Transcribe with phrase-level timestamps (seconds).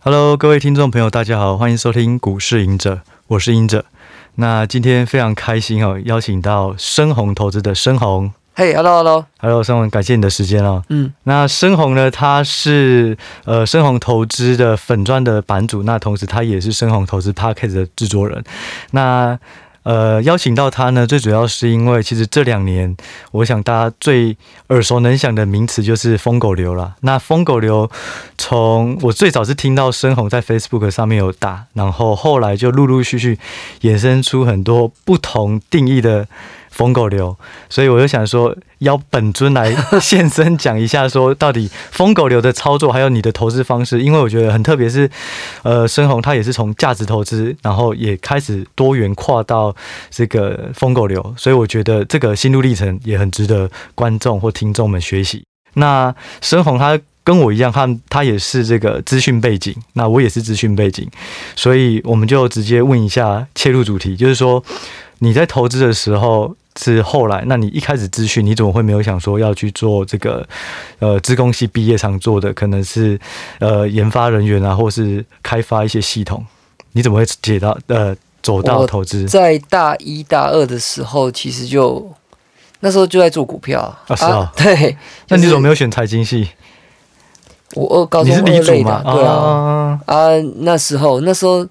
[0.00, 3.84] Hello，各位听众朋友，大家好，欢迎收听股市赢者，我是赢者。
[4.36, 8.32] 那今天非常开心哦，邀请到深红投资的深红。
[8.54, 10.84] 嘿、hey，Hello，Hello，Hello，深红，感谢你的时间哦。
[10.88, 18.44] 嗯，那深红呢，他是呃深红投资的粉钻的版主，那同时他也是深红投资 Podcast 的制作人。
[18.92, 19.36] 那
[19.88, 22.94] 呃，邀请到他呢，最主要是因为其实这两年，
[23.32, 26.94] 我想大家最耳熟能详的名词就是疯狗流了。
[27.00, 27.90] 那疯狗流，
[28.36, 33.38] 从我最早是听到深红在 Facebook 上面有打，然后后来就陆陆续续
[33.80, 36.28] 衍生出很多不同定义的。
[36.78, 37.36] 疯狗流，
[37.68, 45.10] 所以我就想说，邀本尊来现身讲一下，说到底疯狗流的操作，还有你的投资方式，因为我觉得很特别，是
[45.64, 49.74] 呃，升鸿他也是从价值投资，然后也开始多元跨到
[50.08, 55.42] 这个疯狗流，所以我觉得这个心路历程也很值得观众或听众们学习。
[55.74, 61.10] 那升鸿他跟我一样，他他也是这个资讯背景，那我也是资讯背景，
[61.56, 64.62] 所以我们就直接问一下切入主题，就是说
[65.18, 66.54] 你在投资的时候。
[66.80, 70.46] 是后来，那你一开始资讯，你怎么会没有想说要去做这个？
[71.00, 73.18] 呃，资工系毕业常做的可能是
[73.58, 76.44] 呃研发人员啊，或是开发一些系统，
[76.92, 79.26] 你怎么会解到呃走到投资？
[79.26, 82.08] 在大一大二的时候，其实就
[82.80, 84.74] 那时候就在做股票啊，是啊，啊 对。
[84.76, 84.96] 就是、
[85.28, 86.48] 那你怎么没有选财经系？
[87.74, 91.64] 我二高中二类的，对啊啊，啊，那时候那时候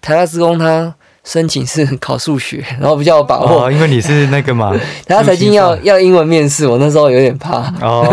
[0.00, 0.94] 台大资工他。
[1.24, 4.72] 申请是考数学， 然后比较有把握，哦，因为你是那个嘛。
[5.06, 7.72] 台大财经要要英文面试，我那时候有点怕。
[7.80, 8.06] 哦，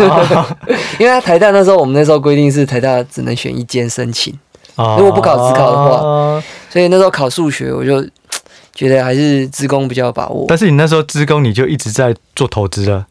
[0.98, 4.32] 因为他台大那时候我们那时候规定是台大只能选一间申请，
[4.76, 8.02] 哦，如果不考职考的话，哦，所以那时候考数学我就
[8.74, 10.46] 觉得还是职工比较有把握。
[10.48, 13.06] 但是你那时候职工你就一直在做投资了？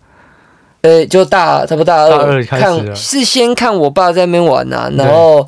[0.82, 5.48] 呃，就大差不多大二，大二开始看是先看我爸在那边玩啊，然后。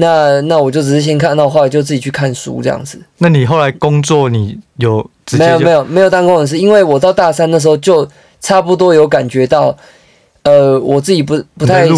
[0.00, 3.00] 那那我就只是先看到，后来就自己去看书这样子。
[3.18, 6.56] 那你后来工作，你有没有没有没有当工程师？
[6.56, 8.08] 因为我到大三的时候就
[8.40, 9.76] 差不多有感觉到，
[10.44, 11.88] 呃，我自己不不太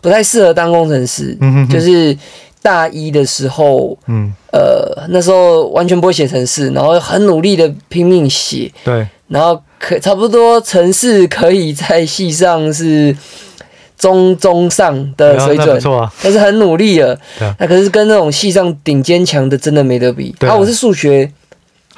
[0.00, 1.36] 不太适合当工程师。
[1.40, 1.72] 嗯哼哼。
[1.72, 2.16] 就是
[2.62, 8.72] 大一的时候，嗯，呃，那时候完全不会写程式，然后很努力的拼命写。
[8.84, 9.06] 对。
[9.26, 13.16] 然后可差不多程式可以在系上是。
[14.02, 17.16] 中中上的水准，啊、但是很努力了。
[17.38, 20.34] 那、啊、可是跟那种系上顶尖强的真的没得比。
[20.40, 21.30] 啊，我是数学，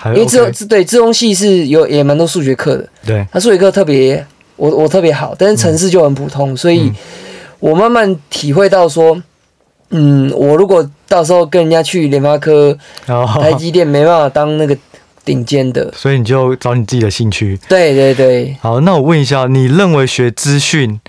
[0.08, 2.86] 因为资、OK、对资工系是有也蛮多数学课的。
[3.06, 4.22] 对，他数学课特别，
[4.56, 6.92] 我我特别好，但是城市就很普通，嗯、所以
[7.58, 9.16] 我慢慢体会到说，
[9.88, 12.76] 嗯，我如果到时候跟人家去联发科、
[13.06, 14.76] 哦、台积电，没办法当那个
[15.24, 17.58] 顶尖的，所以你就找你自己的兴趣。
[17.66, 18.54] 对对对。
[18.60, 21.00] 好，那我问一下，你认为学资讯？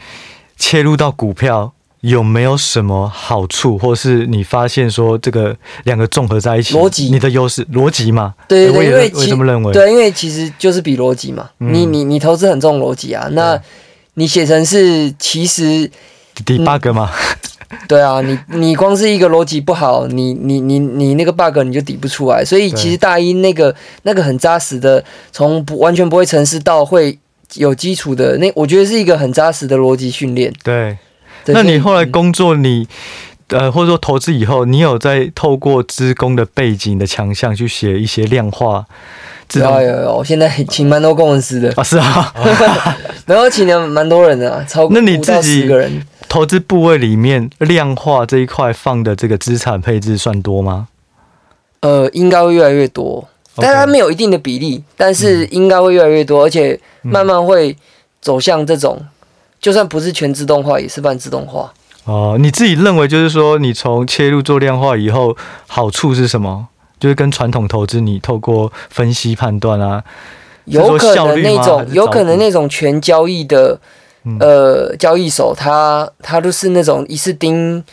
[0.57, 8.35] 切入到股票有没有什么好处，或是你发现说这个两个综合在一起，逻辑，你的优势逻辑嘛？
[8.47, 9.73] 对对对，因为我这么认为。
[9.73, 11.49] 对，因为其实就是比逻辑嘛。
[11.59, 13.59] 嗯、你你你投资很重逻辑啊，那
[14.13, 15.89] 你写成是其实
[16.45, 17.09] debug 嘛？
[17.87, 22.45] 对啊，你你光是一个逻辑不好，你你你你那个 bug 你就抵不出来。
[22.45, 27.17] 所以其实大一那个那个很扎实的，从不完全不会程式到会。
[27.53, 30.53] 有基础的那，我觉得是一个很扎实的逻辑训练。
[30.63, 30.97] 对，
[31.45, 32.87] 那你后来工作你，你
[33.49, 38.85] 呃或者说投资以后，你有在透过资工的背景的强项去写一些量化？
[39.53, 42.33] 有有有，我现在 请蛮多工程师的啊，是啊，
[43.27, 45.69] 然后请了蛮多人的，超过那你自己
[46.27, 50.87] 投资部位里面量化这一块放的这个资产配置算多吗？
[51.81, 53.27] 呃，应该会越来越多。
[53.57, 57.75] 但是它没有一定的比例，但是应该会越来越多，而且慢慢会
[58.21, 58.99] 走向这种，
[59.61, 61.73] 就算不是全自动化，也是半自动化。
[62.03, 65.35] 哦，你自己认为就是说，你从切入做量化以后，
[65.67, 66.67] 好处是什么？
[66.99, 70.03] 就是跟传统投资，你透过分析判断啊，
[70.65, 73.79] 有可能那种，有可能那种全交易的，
[74.39, 77.83] 呃，交易手他他都是那种一次盯。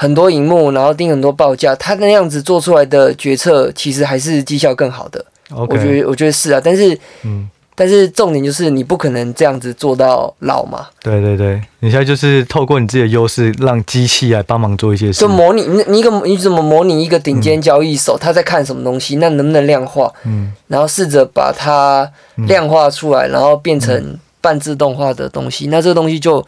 [0.00, 5.24] 很多荧幕，然后盯很多报价，他那样子做出来的决策，其实还是绩效更好的。
[5.50, 6.60] 我觉得，我觉得是啊。
[6.62, 10.86] 但是，嗯，但是重点就是你不可能这样子做到老嘛。
[11.02, 15.18] 对对对，你现在就是透过你自己的优势，让机器来帮忙做一些事。
[15.18, 20.12] 就模拟你你一个你怎么模拟一个顶尖交易手，嗯，他在看什么东西，那能不能量化？
[20.24, 22.08] 嗯，然后试着把它
[22.46, 26.46] 量化出来，然后变成半自动化的东西，那这个东西就。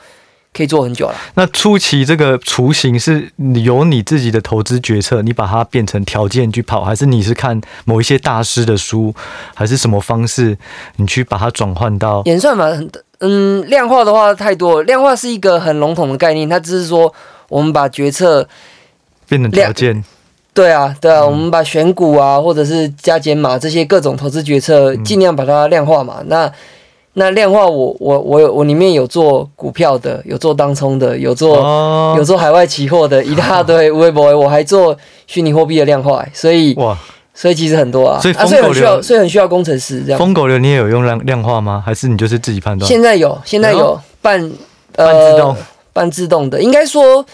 [0.52, 1.14] 可以做很久了。
[1.34, 3.30] 那初期这个雏形是
[3.64, 9.14] 由你自己的投资决策，你把它变成条件去跑，还是你是看某一些大师的书，
[9.54, 10.56] 还是什么方式，
[10.96, 12.68] 你去把它转换到演算法？
[13.20, 14.82] 嗯，量化的话太多了。
[14.84, 17.12] 量化是一个很笼统的概念，它只是说
[17.48, 18.48] 我们把决策
[19.28, 20.02] 变成条件。
[20.52, 26.16] 对啊，对啊，嗯、我们把选股啊，或者是加减码这些各种投资决策，尽量把它量化嘛。
[26.20, 26.52] 嗯、那
[27.14, 34.96] 那量化我，我我我有我里面有做股票的，有做当冲的，有做、哦、有做海外期货的，一大堆 微博，我还做
[35.26, 36.96] 虚拟货币的量化，所以哇，
[37.34, 40.18] 所以其实很多啊，所以啊，所以很需要，所以很需要工程师这样。
[40.18, 41.82] 疯狗流你也有用量量化吗？
[41.84, 42.88] 还是你就是自己判断？
[42.88, 44.40] 现在有，现在有半、
[44.96, 45.56] 呃、半自动
[45.92, 47.24] 半自动的，应该说。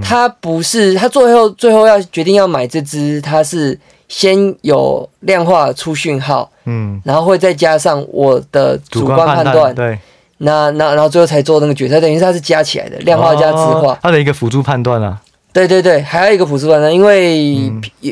[0.00, 3.76] 它不是，它最后最后要决定要买这只，它是
[4.10, 9.96] 先有量化出讯号，嗯，然后会再加上我的主观判断，对，
[10.38, 15.22] 那那然后最后才做那个决策，等于是它是加起来的量化加质化，它的一个辅助判断啊，
[15.52, 17.70] 对对对，还有一个辅助判断，因为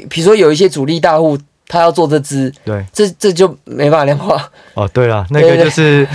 [0.09, 1.37] 比如说有一些主力大户
[1.67, 4.51] 他要做这支，对，这这就没办法量化。
[4.75, 6.07] 哦，对了，那个就是。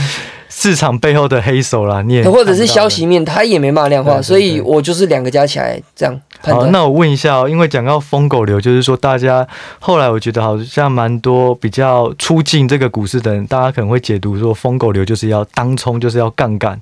[0.63, 6.21] 市场背后的黑手啦，你也或者是消息面，他也没办法量化，所以我就是两个加起来这样。
[6.39, 9.45] 好，那我问一下哦，因为讲到疯狗流，就是说大家
[9.80, 16.80] 后来我觉得好像蛮多比较出进这个股市的人，大家可能会解读说疯狗流就是要当冲，就是要杠杆。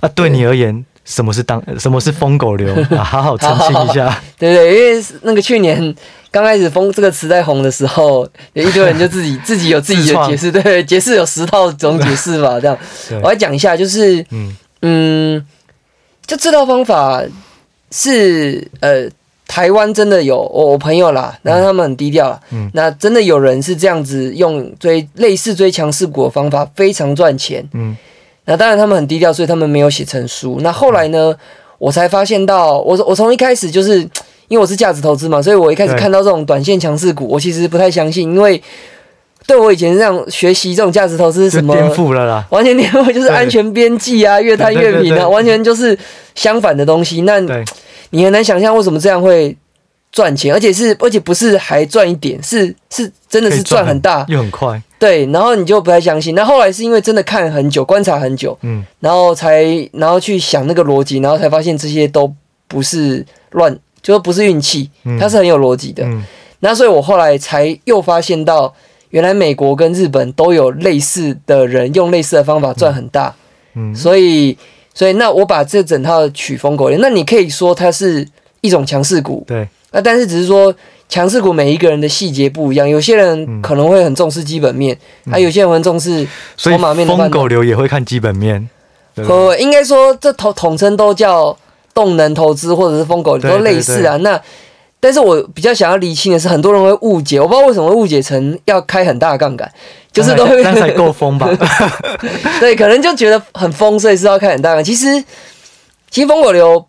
[0.00, 3.04] 啊，对你而言，什么是当什么是疯狗流啊？
[3.04, 4.20] 好好澄清一下。
[4.36, 5.94] 对对，因为那个去年。
[6.32, 12.78] 刚开始“疯”这个词在红的时候，有一堆人就自己 自己有自己的解释，对，解释有十套总解释吧，这样。
[13.22, 15.46] 我来讲一下，就是嗯嗯，
[16.24, 17.20] 就这套方法
[17.90, 19.08] 是呃，
[19.48, 27.96] 台湾真的有我我朋友啦，然后他们很低调，嗯，那真的有人是这样子用追类似追强势股的方法，非常赚钱，嗯，
[28.44, 30.58] 那当然他们很低调，所以他们没有写成书。
[30.60, 31.34] 那后来呢，
[31.78, 34.08] 我才发现到，我我从一开始就是。
[34.50, 38.60] 因为我是价值投资嘛，所以我一开始看到这种短线强势股，我其实不太相信，因为
[39.46, 45.96] 对我以前这样学习这种价值投资是什么颠覆了啦，完全颠覆就是安全边际啊，越摊越平啊，完全就是
[46.34, 47.20] 相反的东西。
[47.20, 47.38] 那
[48.10, 49.56] 你很难想象为什么这样会
[50.10, 54.82] 赚钱，而且是而且不是还赚一点，是是真的是赚很大又很快。
[54.98, 56.34] 对，然后你就不太相信。
[56.34, 62.34] 那后来是因为真的看很久，观察很久，嗯，然后才然后去想那个逻辑，然后才发现这些都
[62.66, 63.78] 不是乱。
[64.10, 66.04] 就说不是运气，它是很有逻辑的。
[66.04, 66.24] 嗯嗯、
[66.60, 68.74] 那所以我后来才又发现到，
[69.10, 73.34] 原来美国跟日本都有类似的人用类似的方法赚很大。
[73.74, 74.56] 嗯，所以
[74.92, 78.26] 所以那我把这整套取疯狗流，那你可以说它是
[78.60, 79.44] 一种强势股。
[79.46, 79.68] 对。
[79.92, 80.74] 那但是只是说
[81.08, 84.96] 强势股每一个人的细节不一样，有些人可能会很重视基本面，
[85.26, 86.26] 还、嗯啊、有些人很重视
[86.56, 87.16] 筹码面的。
[87.16, 88.68] 疯狗流也会看基本面。
[89.14, 91.56] 呃，应该说这统统称都叫。
[91.94, 94.40] 动能投资或者是疯狗都类似啊，那
[95.02, 99.70] 但是我比较想要厘清的是，很多人会误解，我不知道为什么会误解成要开很大的杠杆，
[100.12, 101.48] 就是都会那才够疯吧？
[102.60, 104.82] 对，可能就觉得很疯，所以是要开很大的。
[104.82, 105.24] 其实，
[106.10, 106.86] 其实疯狗流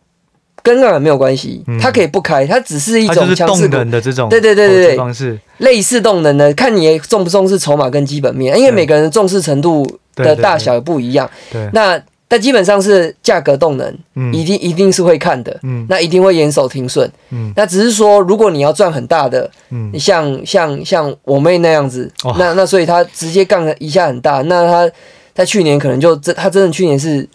[0.62, 11.30] 跟杠杆没有关系，它可以不开，它只是一种强势动能的这种对对对对对方式，类似动能的，看你重不重视筹码跟基本面，因为每个人重视程度的大小也不一样。
[11.50, 12.01] 对，那。
[12.31, 24.89] 但基本上是价格动能，嗯，一定一定是会看的，嗯，那一定会严守停损，嗯，那只是说，如果你要赚很大的，嗯，像像像我妹那样子，哦、那那所以他直接杠一下很大，那他
[25.36, 27.28] 他去年可能就真他真的去年是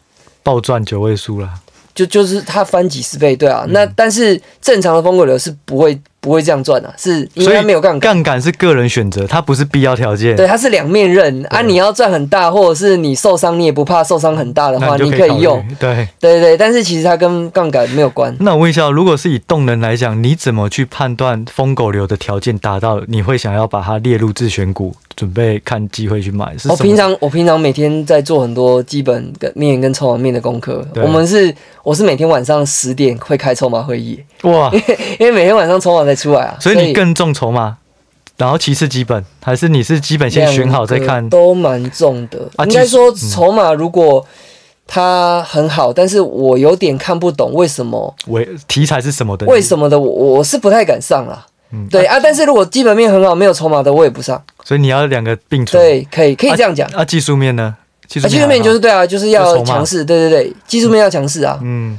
[0.43, 1.51] 暴赚九位数了，
[1.95, 6.01] 就就是他翻几十倍，对啊，嗯、那但是正常的风格流是不会。
[6.27, 8.15] 不会这样赚啊，是因为它没有杠杆。
[8.15, 10.35] 杠杆是个人选择，它不是必要条件。
[10.35, 11.63] 对，它是两面刃啊。
[11.63, 15.65] 你要赚很大，或者是你受伤，你也不怕受伤很大的话，你，可以用。
[15.79, 18.35] 对对对，但是其实它跟杠杆没有关。
[18.41, 24.93] 那我问一下，如果是以动能来讲，你怎么去判断疯狗流的条件达到，你会想要把它列入自选股？
[25.15, 26.55] 准备看机会去买。
[26.59, 30.87] 是我平常我平常每天在做很多基本的面跟筹码面的功课。
[30.97, 34.23] 我们是我是每天晚上十点会开筹码会议。
[34.43, 36.57] 哇，因 为因为每天晚上筹码才出来啊。
[36.59, 37.77] 所以你更重筹码，
[38.37, 41.29] 然后其次基本，还是你是基本先选好再看？
[41.29, 42.51] 都蛮重的。
[42.65, 44.27] 应该说筹码如果
[44.87, 48.15] 它很好，但是我有点看不懂为什么。
[48.29, 49.45] 为题材是什么的？
[49.47, 49.99] 为什么的？
[49.99, 51.47] 我我是不太敢上啦。
[51.73, 54.41] 嗯，对啊，但是如果基本面很好，没有筹码的，我也不上。
[54.65, 55.83] 所以你要两个并存。
[55.83, 56.89] 对，可以，可以这样讲。
[56.91, 57.77] 啊，技术面呢？
[58.07, 60.05] 技术面就是对啊，就是要强势。
[60.05, 61.59] 对对对，技术面要强势啊。
[61.63, 61.99] 嗯，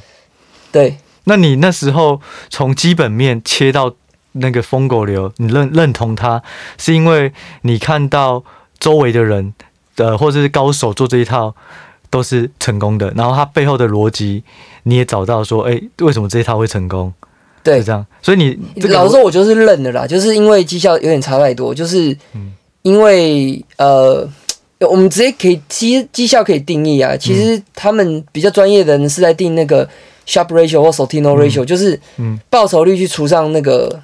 [0.71, 0.97] 对。
[1.25, 3.93] 那你那时候从基本面切到
[4.39, 6.41] 那个疯狗流，你认认同他，
[6.77, 8.43] 是因为你看到
[8.79, 9.53] 周围的人，
[9.95, 11.55] 呃，或者是高手做这一套
[12.09, 14.43] 都是成功的，然后他背后的逻辑
[14.83, 17.13] 你也找到说，哎，为什么这一套会成功？
[17.63, 22.15] 对，这样，所以你老实说，我就是认的啦，就是因为绩效有点差太多，就是
[22.81, 24.25] 因为呃，
[24.79, 29.85] 我们直接可以其实绩效可以定义啊，其实他们比较专业的人是在定那个
[30.25, 31.99] Sharpe ratio 或 Sortino ratio，、嗯、就是
[32.49, 34.01] 报酬率去除上那个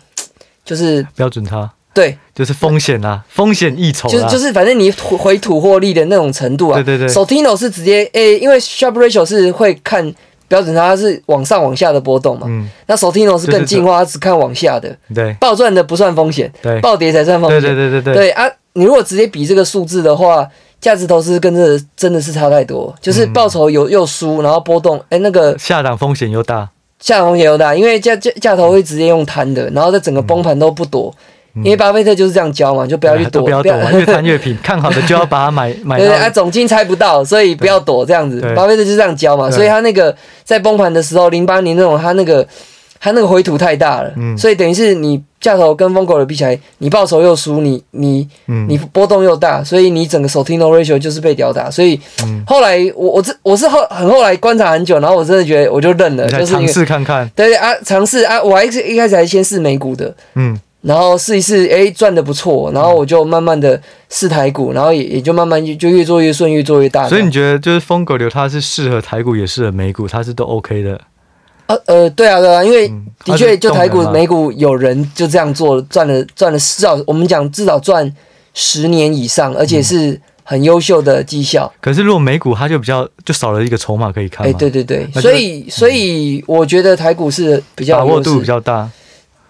[0.63, 1.69] 就是标准差。
[1.93, 6.81] 对，就是风险啊，风险溢酬，就是就是反正你回吐获利的那种程度啊。
[6.81, 7.07] 对对对。
[7.07, 10.11] Sortino 是直接诶、欸，因为 Sharpe ratio 是会看
[10.47, 12.47] 标准差，它是往上往下的波动嘛。
[12.49, 12.67] 嗯。
[12.87, 14.97] 那 Sortino 是更进化，它只看往下的。
[15.13, 15.33] 对。
[15.39, 16.79] 暴赚的不算风险，对。
[16.81, 17.61] 暴跌才算风险。
[17.61, 18.13] 对对对对对。
[18.15, 20.47] 对啊，你如果直接比这个数字的话，
[20.81, 26.67] 价值投资跟这真的是差太多，就是报酬有又输，然后波动，哎、欸，那个下档风险又大，
[27.03, 31.13] 下档风险又大，因为价价价头会直接用摊的，然后在整个崩盘都不躲。
[31.17, 35.99] 嗯因为巴菲特就是这样教嘛，就不要去躲，不要躲，越贪越平， 看好的就要把它买 买。
[35.99, 38.41] 对对啊，总金猜不到，所以不要躲这样子。
[38.55, 42.43] 巴菲特就是这样教嘛，所以他那个在崩盘的时候，零八年那种他那个
[43.03, 51.69] 他那个回吐太大了，嗯、所以等于是你价头跟疯狗的比起来，你报酬又输，你你你波动又大，所以你整个 Sortino ratio 就是被吊打。
[51.69, 51.99] 所以
[52.47, 57.29] 后来我我这我是后很后来观察很久，然后我真的觉得我就认了，就是尝试看看。
[57.35, 60.57] 对对啊，尝试啊，我还是一开始还先试美股的，嗯。
[60.83, 67.07] 然后试一试，哎，赚的不错，然后我就慢慢的试台股，然后也也就慢慢就越做越顺，越做越大。
[67.07, 70.99] 所以你觉得就是疯狗流它是适合台股，也适合美股，它是都 OK 的？
[71.67, 72.91] 呃呃，对啊对啊，因为
[73.23, 78.13] 的确就台股、美股有人就这样做，赚了赚了至少我们讲至少赚
[78.53, 81.71] 十年以上，而且是很优秀的绩效。
[81.79, 84.45] 可是如果美股它就比较就少了一个筹码可以看。
[84.45, 88.89] 哎，对对对，所以所以我觉得台股是比较把握度比较大。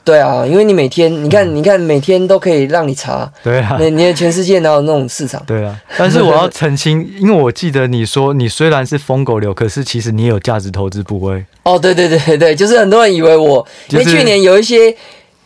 [0.03, 3.31] 对啊，因为你每天，你看，你看，每天都可以让你查。
[3.41, 5.41] 对啊，你你的全世界哪有那种市场？
[5.47, 11.45] 对啊，但是我要澄清，因为我记得你说，你虽然是疯狗流，可是其实你也有价值投资部位。
[11.63, 14.93] 哦，对对对对，就是很多人以为我，因为去年有一些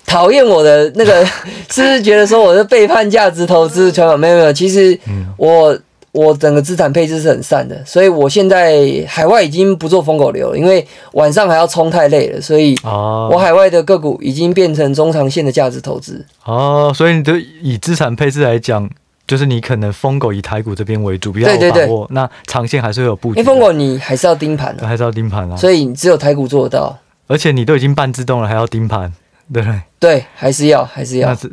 [0.06, 1.24] 讨厌我的那个，
[1.72, 4.20] 是不是觉得说我是背叛价值投资传统？
[4.20, 4.98] 没有没有，其实
[5.38, 5.78] 我。
[6.18, 10.84] 我整个资产配置是很散的，所以我现在海外已经不做疯狗流了，因为
[11.14, 16.26] 晚上还要冲太累了，所以我海外的个股已经变成中长线的价值投资。
[16.44, 18.90] 哦，所以你就以资产配置来讲，
[19.28, 21.72] 就是你可能疯狗以台股这边为主，比较有把握。
[21.72, 23.40] 对对对，那长线还是会有布局。
[23.40, 25.56] 因为疯狗你还是要盯盘的，还是要盯盘啊。
[25.56, 26.98] 所以你只有台股做得到，
[27.28, 29.14] 而且你都已经半自动了，还要盯盘。
[29.54, 29.64] 对
[29.98, 31.34] 对，还是要还是要。
[31.34, 31.50] 是，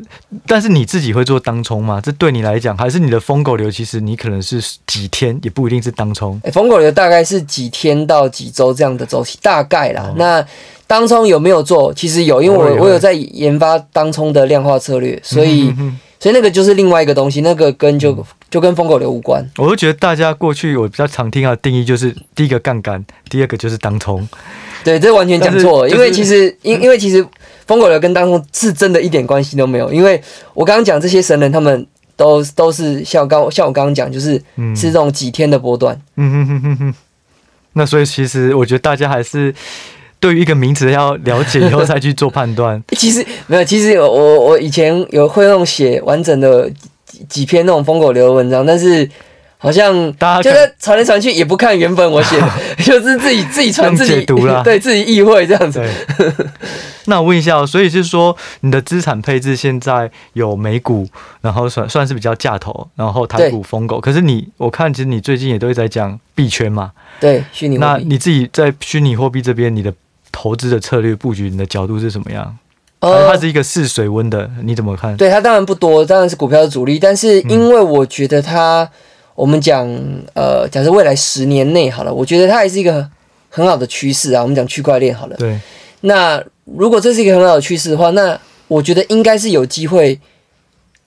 [0.47, 2.01] 但是你自己会做当冲吗？
[2.03, 3.71] 这对你来讲，还是你的疯狗流？
[3.71, 6.41] 其实你可能是几天，也不一定是当冲。
[6.45, 10.03] 哎，疯狗流大概是几天到几周这样的周期，大概啦。
[10.09, 10.45] 哦、那
[10.87, 11.95] 当冲有没有做？
[11.95, 19.49] 其实有，因为我我有在研发当冲的量化策略，所以、嗯、哼哼所以那个就是另外一个东西，那个跟就就跟疯狗流无关。
[19.57, 24.29] 我都觉得大家过去我比较常听到的定义就是第一个杠杆，第二个就是当冲。
[24.83, 27.25] 对，这完全讲错了，就是、因为其实因因为其实。
[27.67, 30.21] 疯狗流跟当中是真的一点关系都没有，因为
[30.53, 34.33] 我刚刚讲这些神人，他们都都是像刚像我刚刚讲，就是
[34.77, 36.01] 是这种几天的波段。
[36.17, 36.95] 嗯哼哼哼哼。
[37.73, 39.55] 那所以其实我觉得大家还是
[40.21, 42.83] 对于一个名词要了解以后再去做判断。
[42.97, 46.71] 其实没有，其实有我我以前有会那种写完整的
[47.07, 49.09] 几几篇那种疯狗流的文章，但是。
[49.65, 52.49] 好像大家就在传来传去，也不看原本我写的，
[52.85, 55.83] 就是自己自己传自己读了， 对自己意会这样子。
[57.07, 61.09] 那我问一下，所以就是说你的资产配置现在有美股，
[61.41, 63.99] 然后算算是比较价投，然后台股疯狗。
[63.99, 66.93] 可是你我看其实你最近也都在讲币圈嘛？
[67.19, 67.79] 对，虚拟。
[67.79, 69.91] 那你自己在虚拟货币这边，你的
[70.31, 72.55] 投资的策略布局，你的角度是什么样？
[73.01, 75.17] 呃，它是一个试水温的，你怎么看？
[75.17, 78.87] 对，它当然不多，当然是股票的主力，但是因为我觉得它。
[79.35, 79.89] 我们讲，
[80.35, 83.09] 呃，假设未来十年内好了，我觉得它还是一个
[83.49, 84.43] 很好的趋势啊。
[84.43, 85.59] 我们讲区块链好了，对。
[86.03, 88.39] 那如果这是一个很好的趋势的话，那
[88.69, 90.19] 我觉得应该是有机会。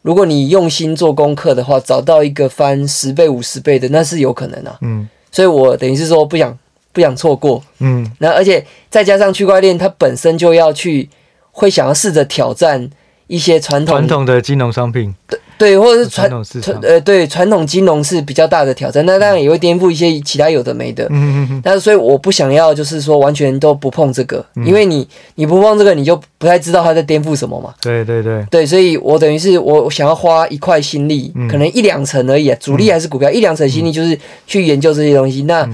[0.02, 4.78] 如果你用心做功课的话，找到一个翻十倍、五十倍的，那是有可能啊。
[4.82, 5.08] 嗯。
[5.32, 6.58] 所以我等于是说不想
[6.94, 7.62] 不想错过。
[7.80, 8.10] 嗯。
[8.20, 11.10] 那而且再加上区块链，它本身就要去
[11.52, 12.90] 会想要试着挑战
[13.28, 15.14] 一些传统传统的金融商品。
[15.28, 15.40] 对。
[15.58, 16.30] 对，或者是传
[16.62, 21.06] 传呃，对传统金融是比较大的挑战，那当然也会颠覆一些其他有的没的。
[21.06, 21.62] 嗯嗯嗯。
[21.64, 27.74] 但是所以我不想要，就是说完全都不碰这个，因为你你不碰这个，你就不太知道它在颠覆什么嘛。
[27.82, 28.46] 对对对。
[28.52, 35.42] 对，所以我等于是我想要花一块心力，可能一两成而已，啊主力还是股票，一两成心力就是去研究这些东西。
[35.44, 35.68] 那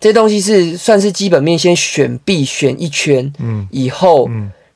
[0.00, 4.28] 这些东西是算是基本面，先选 B 选一圈，嗯，以后，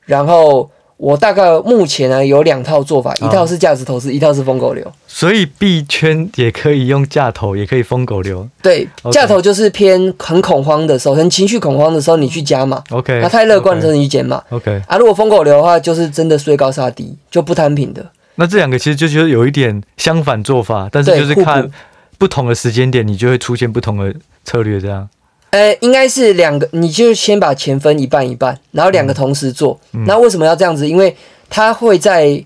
[0.05, 0.69] 然后。
[1.03, 4.89] 我大概目前呢有两套做法，一套是价值投资，一套是疯狗流。
[5.05, 8.47] 所以币圈也可以用价投，也可以疯狗流。
[8.61, 12.81] 对，价投就是偏很恐慌的时候，很情绪恐慌的时候，你去加嘛。
[12.89, 13.19] OK。
[13.21, 14.41] 那太乐观的时候你去减码。
[14.49, 14.81] OK。
[14.87, 18.09] 啊，如果疯狗流的话，就是真的追高杀低，就不摊平的。
[18.35, 21.69] 那这两个其实就觉得有一点相反做法，但是就是看
[22.17, 25.09] 不同的时间点，你就会出现不同的策略，这样。
[25.53, 29.79] 呃，应该是两个，你就先把钱分一半一半，然后两个同时做。
[29.93, 30.87] 嗯、那为什么要这样子？
[30.89, 31.15] 因为
[31.49, 32.43] 它会在。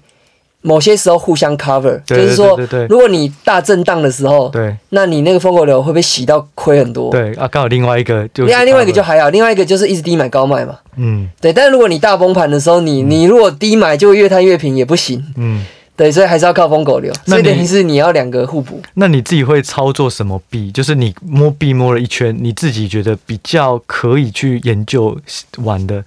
[0.62, 2.60] 某些时候互相 cover，就是说，
[2.90, 7.10] 如果你大震荡的时候，对，那你那个疯狗流会被洗到亏很多。
[7.10, 10.80] 对啊，刚好另外一个就，另外另外一个就还好，另外一个就是一直低买高卖嘛。
[10.98, 11.54] 嗯，对。
[11.54, 15.24] 但是如果你大崩盘的时候，你你如果低买就越摊越平也不行。
[15.38, 15.64] 嗯。
[15.98, 17.12] 对，所以还是要靠疯狗流。
[17.26, 18.80] 所以等于是你要两个互补。
[18.94, 20.72] 那你自己会操作什么币？
[20.72, 25.18] 就是你摸币摸了一圈，你自己觉得比较可以去研究
[25.64, 26.04] 玩的，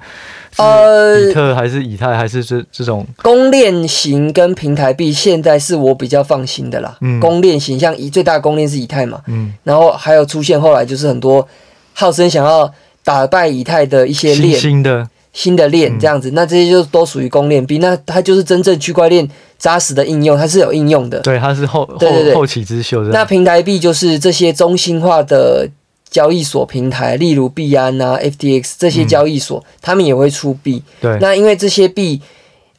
[0.57, 6.97] 呃，比特还是以太还是这这种公链型跟平台币，现在是我比较放心的啦。
[7.01, 11.47] 嗯，公链型像以最大公链是以太嘛，嗯，然后还有出现后来就是很多
[11.95, 15.09] 号称想要打败以太的一些链新的。
[15.33, 21.21] 新的链这样子，那这些就都属于公链币，那它就是真正区块链扎实的应用，它是有应用的。
[21.21, 23.03] 对，它是后对对对后起之秀。
[23.05, 25.69] 那平台币就是这些中心化的
[26.11, 30.83] 交易所平台，例如币安啊、FTX 这些交易所，嗯、他们也会出币。
[31.01, 31.17] 对。
[31.21, 32.21] 那因为这些币，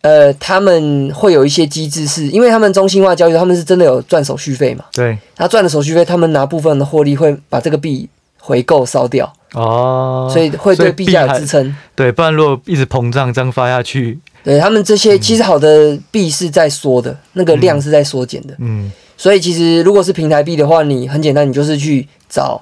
[0.01, 4.83] 呃，他们会有一些机制是，是因为他们中心化交易，他们是真的有赚手续费嘛？
[4.91, 5.17] 对。
[5.37, 9.31] 他赚的手续费，他们拿部分的获利会把这个币回购烧掉。
[9.53, 22.61] 哦，所以会对币价有支撑，对，不然如果一直膨胀这样发下去，对他们这些其实好的币是在缩的，嗯、那个量是在缩减的，嗯，所以其实如果是平台币的话，你很简单，你就是去找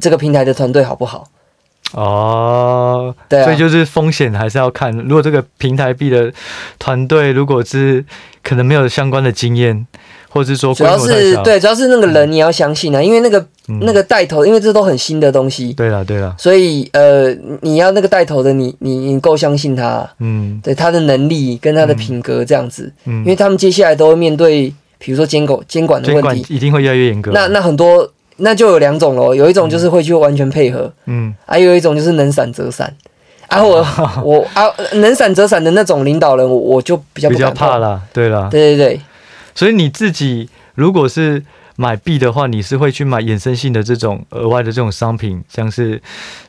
[0.00, 1.26] 这个平台的团队好不好？
[1.92, 6.32] 哦，对、啊，所以就是风险还是要看，如果这个平台币的
[6.78, 8.04] 团队如果是
[8.42, 9.86] 可能没有相关的经验。
[10.34, 13.38] 或者是说，主要是对，主要是那个人你要相信啊，因为那个、
[13.68, 15.72] 嗯、那个带头，因为这都很新的东西。
[15.74, 16.34] 对了，对了。
[16.36, 27.30] 所以呃，你要那个带头的你，你你够相信他，嗯，对他的能力跟他的品格这样子，嗯，因为他们接下来都会面对，比如说监管监管的问题，一定会越来越严格。
[27.32, 32.92] 那那很多那就有两种喽，有一种就是会去完全配合，嗯，还、啊、有一种就是能闪则闪。
[33.46, 33.86] 啊 我，
[34.24, 34.64] 我我啊，
[34.94, 39.00] 能闪则闪的那种领导人，我我就比较不比较怕了，对了，对对对。
[39.54, 41.42] 所以你自己如果是
[41.76, 46.00] 买币的话，你是会去买衍生性的这种额外的这种商品，像是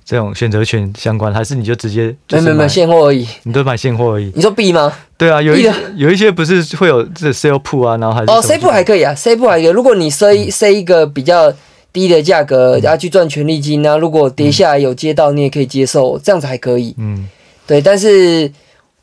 [0.03, 3.27] 这种选择权相关，还是你就直接没没没现货而已？
[3.41, 4.31] 你都买现货而已？
[4.35, 4.93] 你说币吗？
[5.17, 9.65] 对啊，有一有一些不是会有这 sell pool 啊，然后还是哦 sell pool 还可以啊 sell pool 还可以。
[9.65, 11.51] 如果你塞塞一个比较
[11.91, 16.93] 低的价格，然后去赚权利金啊，如果跌下来有接到，你也可以接受，这样子还可以。
[16.99, 17.27] 嗯，
[17.65, 18.51] 对，但是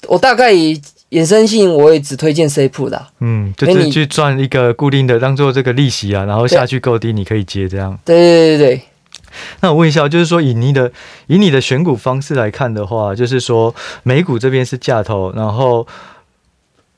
[0.07, 0.53] 我大概。
[1.13, 7.99] 衍生性我也只推荐 C 铺的，嗯，就是去赚一个固定的当做这个利息啊，然后下去够低你可以接这样。
[8.05, 8.81] 对对对对。
[9.61, 10.91] 那我问一下，就是说以你的
[11.27, 15.87] 以你的选股方式来看的话，就是说美股这边是价投，然后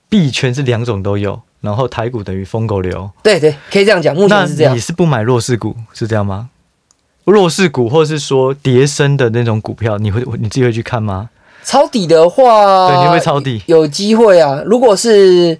[0.09, 3.11] 币圈是两种都有，然后台股等于疯狗流。
[3.23, 4.75] 对对，可以这样讲，目前是这样。
[4.75, 6.51] 你是不买弱势股是这样吗？
[7.25, 11.31] 弱势股或是说跌升的那种股票，你会你自己会去看吗？
[11.65, 14.63] 抄底的话，对，你会抄底，有机会啊。
[14.67, 15.59] 如果是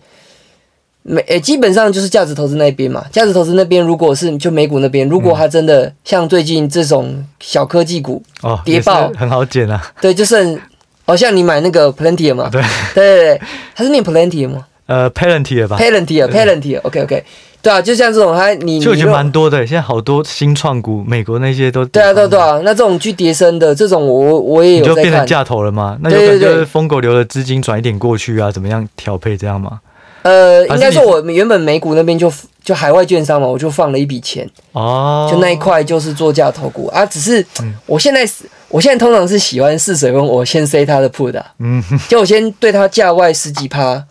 [1.03, 3.05] 美，诶，基本上就是价值投资那边嘛。
[3.11, 9.83] 价值投资那边，如果是就美股那边，如果它真的像最近这种小科技股哦，跌爆，很好捡啊。
[10.01, 10.61] 对，就剩
[11.07, 12.63] 好像你买那个 Palantir 嘛，对
[12.95, 13.41] 对对，
[13.75, 14.67] 它是念 Palantir 吗？
[14.87, 17.25] 呃，Palantir 吧，Palantir，Palantir，OK OK。
[17.65, 19.67] 对啊，就像这种，还你就我觉得蛮多的。
[19.67, 22.61] 现在好多新创股，美国那些都对啊，对啊，对啊。
[22.63, 25.97] 那这种去跌升的这种我，我我也有就变成价投了吗？
[26.03, 28.51] 那有可能就是疯狗流的资金转一点过去啊？
[28.53, 29.81] 怎么样调配这样吗？
[30.23, 37.05] 呃，应该说我原本美股那边就就海外券商嘛，我就放了一笔钱哦，就那一块就是做价投股啊。
[37.07, 37.45] 只是
[37.87, 44.05] 我现在是，我现在通常是喜欢试水温，我先塞他的 put 啊，嗯，就我先对他价外十几趴。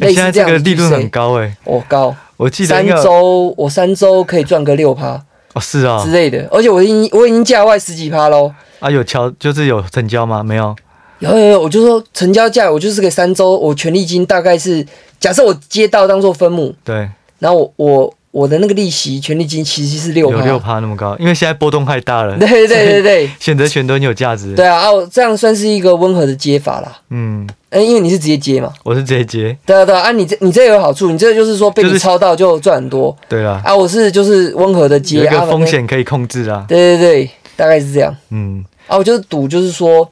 [0.00, 10.42] 欸、 现在这个利润很高哎、欸，哦高，我记得三周我三周可以赚个六趴哦是啊之类的，而且我已经我已经价外十几趴喽啊有敲就是有成交吗？
[10.42, 10.74] 没有，
[11.20, 14.86] 有有有，我就说成交价我就是给三周，我权利金大概是
[15.20, 18.14] 假设我接到当做分母对，然后我我。
[18.34, 22.36] 我的那个利息权利金其实是六趴，有六趴那么高，因为现在波动太大了。
[22.36, 24.56] 对对对 对，选择权都很有价值。
[24.56, 26.98] 对啊，哦，这样算是一个温和的接法啦。
[27.10, 29.56] 嗯，哎，因为你是直接接嘛，我是直接接。
[29.64, 33.16] 对啊对啊，啊你这你这有好处，你这就是说被你抄到就赚很多。
[33.28, 36.64] 对啊，啊我是就是温和的接，有一个风险可以控制啊。
[36.66, 38.12] 对对对，大概是这样。
[38.30, 40.10] 嗯，啊我就是赌，就是说，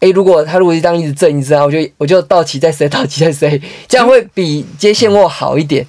[0.00, 5.86] 哎，如果他如果一张一直挣一直挣，我就我就到期再塞，到期再塞，这样会比接现货好一点。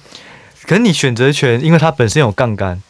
[0.68, 2.82] 可是你选择权，因为它本身有杠杆。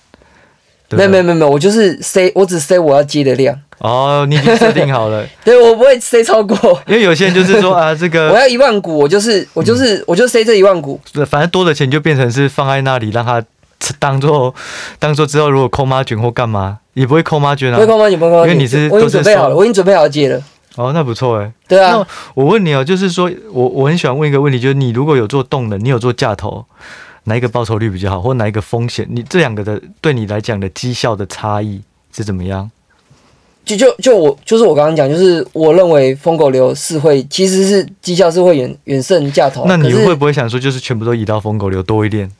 [0.90, 3.54] 没有没有没有，我就是塞，我只塞我要接的量。
[3.78, 5.24] 哦，你已经设定好了。
[5.44, 6.56] 对，我不会塞超过。
[6.86, 10.98] 因为有些人就是说啊，这个 我要一万股，我就是我就是、嗯、我就塞这一万股。
[11.26, 13.40] 反正多的钱就变成是放在那里，让它
[13.98, 14.52] 当做
[14.98, 16.78] 当做之后如果扣 margin 或干嘛。
[16.94, 20.42] 也不会扣妈卷啊，不会扣妈卷，不会扣妈卷，因为你是我已经准备好了，我已经准备好接了。
[20.74, 21.52] 哦，那不错哎。
[21.68, 26.64] 对啊，那我问你哦，就是说我我很喜欢问一个问题，就是你如果有做动能，你有做价投，
[27.24, 29.06] 哪一个报酬率比较好，或哪一个风险？
[29.10, 31.80] 你这两个的对你来讲的绩效的差异
[32.14, 32.70] 是怎么样？
[33.64, 39.66] 就就就我就是我刚刚讲，就是我认为疯狗流是会，其实是绩效是会远远胜价投。
[39.66, 42.30] 那你会不会想说，就是全部都移到疯狗流多一点，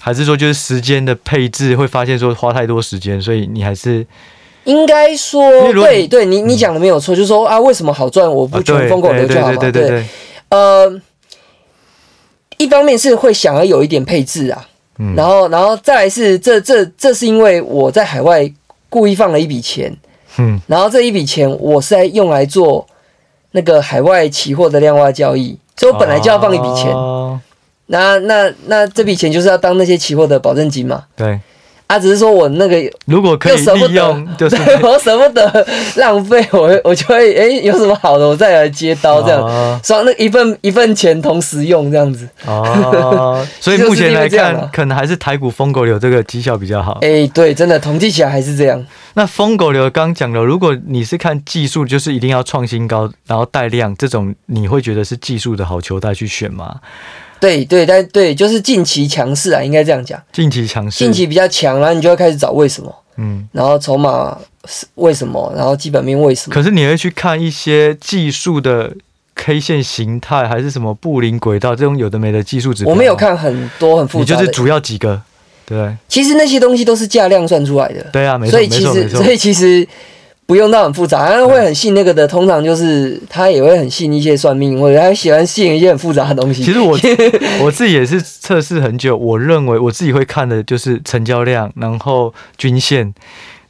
[0.00, 4.06] 还是说就是时间的配置会发现说花太多时间，所以你还是
[4.62, 9.70] 应该说对对，你你讲的没有错，就是说啊，为什么好赚，我不全疯狗流就好嘛？
[9.72, 10.06] 对，
[10.50, 11.00] 呃，
[12.58, 14.66] 一方面是会想要有一点配置啊，
[14.98, 18.50] 嗯然后然后再来是这这这是因为我在海外
[18.88, 19.96] 故意放了一笔钱。
[20.38, 22.86] 嗯，然后这一笔钱我是在用来做
[23.52, 26.92] 那个海外期货的量化交易，所以我本来就要放一笔钱。
[26.92, 27.40] 哦、
[27.86, 31.04] 那那那这笔钱就是要当那些期货的保证金嘛？
[31.16, 31.40] 对。
[31.86, 39.40] 啊，只是说我那个如果可以利用，就是我舍不得浪费，我我就会哎、欸，有什么好的我再来接刀这样，
[39.84, 42.28] 双、哦、那一份一份钱同时用这样子。
[42.44, 46.98] 哦， 所以目前来看，可能还是台股疯狗流这个绩效比较好。
[47.02, 48.84] 哎、欸，对，真的统计起来还是这样。
[49.14, 56.80] 那疯狗流刚讲了，如果你是看技术，就是一定要创新高，然后带量这种，你会觉得是技术的好球带去选吗？
[57.38, 60.20] 对对，但对，就是近期强势啊，应该这样讲。
[60.32, 66.54] 近期强势，近期比较强，然后你就会开始找为什么，嗯，然后筹码是为什么，然后基本面为什么。
[66.54, 68.92] 可是你会去看一些技术的
[69.34, 72.90] K 线形态，还是什么布林轨道这种有的没的技术指标？
[72.90, 75.20] 我没有看很多很复杂的，你就是主要几个，
[75.66, 75.94] 对。
[76.08, 78.02] 其实那些东西都是价量算出来的。
[78.12, 79.86] 对啊，没错，所以其实，所以其实。
[80.46, 82.26] 不用到很复杂，他会很信那个的。
[82.26, 86.64] 通常就是他也会很信一些算命，或者他喜欢信一些很复杂的东西。
[86.64, 86.96] 其实我
[87.60, 93.12] 我自己也是测试很久，我认为我自己会看的就是成交量，然后均线，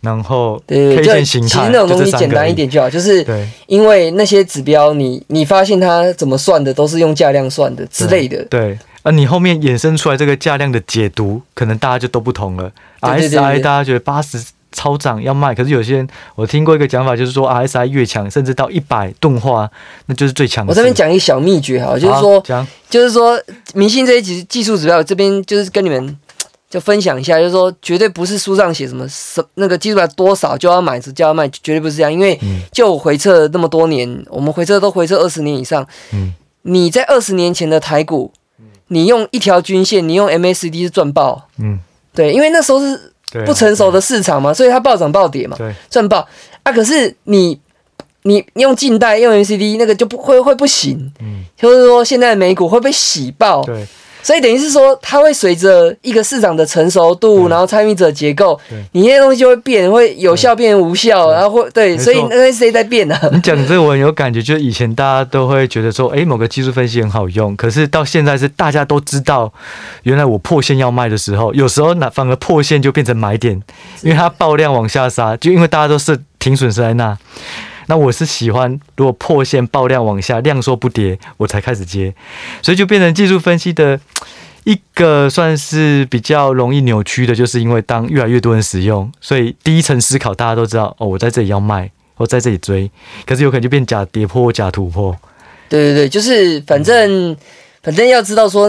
[0.03, 1.49] 然后 K 线形态。
[1.49, 3.27] 其实那种东西简单一点就好，就是
[3.67, 8.45] 因为那些指标你，你你发现它怎么算的都是用价量算的之类的。
[8.51, 12.71] 对，啊你后面衍生出来这个价量的解读，可能大家就都不同了。
[13.01, 14.45] RSI 大家觉得八十。
[14.73, 19.71] 超涨要卖，可是有些人我听过一个讲法，就是说 RSI 越强，甚至到一百钝化，
[20.07, 20.71] 那就是最强的。
[20.71, 22.43] 我这边讲一个小秘诀哈，就是说，
[22.91, 23.41] 就是说，
[23.75, 26.19] 明星这些技技术指标，这边就是跟你们
[26.69, 32.13] 就分享一下，就是说，绝对不是书上写什么什那个技术指标多少就要买，就要卖，绝对不是这样。
[32.13, 32.39] 因为
[32.71, 38.33] 就我回测那么多年，我们回撤都回撤二十年以上，嗯，你在二十年前的台股，
[38.89, 41.81] 你用一条均线，你用 MACD 是赚爆，嗯，
[42.13, 43.13] 对，因为那时候是。
[43.45, 45.57] 不成熟的市场嘛，所以它暴涨暴跌嘛，
[45.91, 46.27] 赚爆。
[46.63, 46.73] 啊！
[46.73, 47.59] 可是你
[48.23, 53.87] 你用近代用 MACD 那个就不会会不行，嗯，就是说现在的美股会被洗爆，对。
[54.27, 58.59] 所以等于是说，它会随着一个市场的成熟度，然后参与者结构，
[58.91, 63.17] 你那些东西就会变，会有效变无效，然后会对，所以那个谁在变呢？
[63.33, 69.53] 你讲这个我很有感觉，就是以前大家都会觉得说，哎，某个技术分析很好用，可是到现在是大家都知道，
[70.03, 73.63] 原来我破线要卖的时候，有时候那反而破线就变成买点，
[74.03, 77.17] 因为它爆量往下杀，就因为大家都是停损是在那。
[77.87, 82.15] 那我是喜欢，如果破线爆量往下，量缩不跌，我才开始接，
[82.63, 83.99] 所以就变成技术分析的
[84.65, 92.91] 一个算是比较容易扭曲的，就是因为当越来越多人使用，所以第一层思考大家都知道，哦，我在这里要卖，我在这里追，
[93.25, 95.17] 可是有可能就变假跌破、假突破。
[95.69, 97.37] 对对对，就是反正。
[97.83, 98.69] 反正要知道说，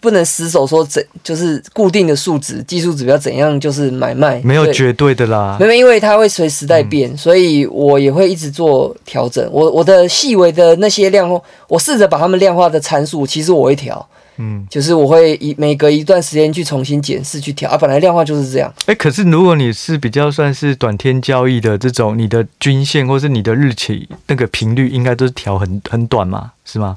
[0.00, 5.56] 不能死守说怎就是固定的数值、技术指标怎样就是买卖，没有绝对的啦。
[5.58, 9.48] 没有，因为它会随时代变，嗯、所以我也会一直做调整。
[9.50, 14.06] 我我的细微的那些量化，我试着把它们量化的参数，其实我会调。
[14.38, 17.76] 嗯，就是我会一每隔一段时间去重新检视去调啊。
[17.76, 18.72] 本来量化就是这样。
[18.86, 26.96] 哎、欸，可是如果你是比较算是短天交易的这种，你的均线或是你的日期那个频率，应该都是调很很短嘛，是吗？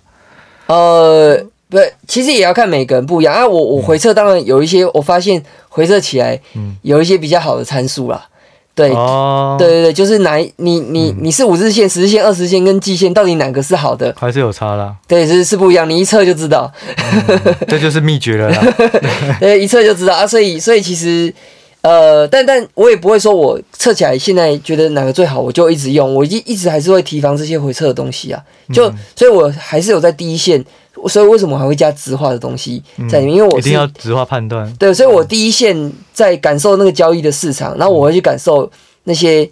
[0.68, 3.46] 呃，不，其实也要看每个人不一样啊。
[3.46, 6.40] 我我回测当然有一些，我发现回测起来，
[6.84, 8.26] 有一些比较好的参数啦。
[8.74, 14.14] 对，哦、对对对，就是哪你你你是五日线、十日线、二十线跟季线，到底哪个是好的？
[14.18, 14.96] 还是有差啦。
[15.08, 16.72] 对，是是不一样，你一测就知道。
[16.98, 18.74] 嗯、这就是秘诀了啦。
[19.40, 20.26] 对，一测就知道啊。
[20.26, 21.34] 所以所以其实。
[21.82, 26.16] 呃，但但我也不会说，我测起来现在觉得哪个最好，我就一直用。
[26.16, 28.42] 我一一直还是会提防这些回测的东西啊。
[28.74, 30.66] 就所以，我还是有在第一线。
[31.08, 33.36] 所以为什么我还会加直化的东西在里面？
[33.36, 34.72] 因为我一定要直化判断。
[34.76, 38.70] 对，所以我第一线在感受那个交易的市场，然后我会去感受
[39.04, 39.50] 那些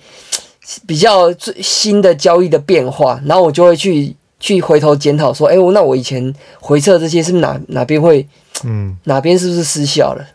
[0.88, 8.28] 比较最新的交易的变化，然后我就会去去回头检讨说，哎，我那我以前回测这些是哪哪边会，
[8.64, 10.26] 嗯，哪边是不是失效了？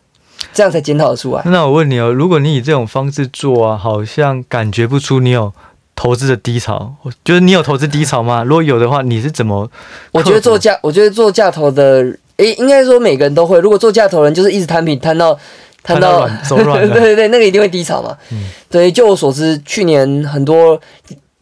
[0.55, 1.43] 这样才检讨出来。
[1.47, 5.53] 那我问你哦，如果你以这种方式做啊，好像感觉不出你有
[5.99, 8.45] 投资的低潮，就是你有投资低潮吗？
[8.47, 9.69] 如果有的话，你是怎么？
[10.13, 12.03] 我觉得做价，我觉得做价投的，
[12.37, 13.59] 诶、欸，应该说每个人都会。
[13.59, 15.37] 如果做价投人就是一直摊平，摊到
[15.83, 18.17] 摊到手软， 对对对，那个一定会低潮嘛。
[18.31, 20.81] 嗯，对，就我所知，去年很多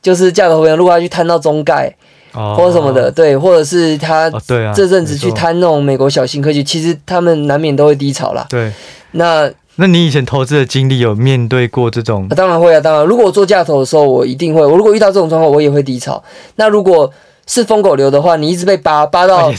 [0.01, 1.95] 就是价投人，如果他去摊到中概。
[2.33, 4.31] 或者什么的，对，或者是他
[4.75, 8.45] 这阵子去摊那种美国小型科技，其实他们难免都会低潮啦。
[8.51, 8.71] 对，
[9.13, 12.29] 那那你以前投资的经历有面对过这种？
[12.31, 14.65] 当然会啊，当然，如果我做价投的时候，我一定会。
[14.65, 16.23] 我如果遇到这种状况，我也会低潮。
[16.57, 17.13] 那如果
[17.47, 19.53] 是疯狗流的话，你一直被扒扒到，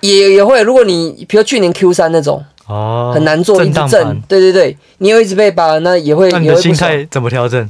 [0.00, 0.62] 也也会。
[0.62, 6.30] 如果你比如去年 Q 三那种哦，很难做，一直震，对对对，你又一直被扒，那也会。
[6.30, 7.68] 那你的心态怎么调整？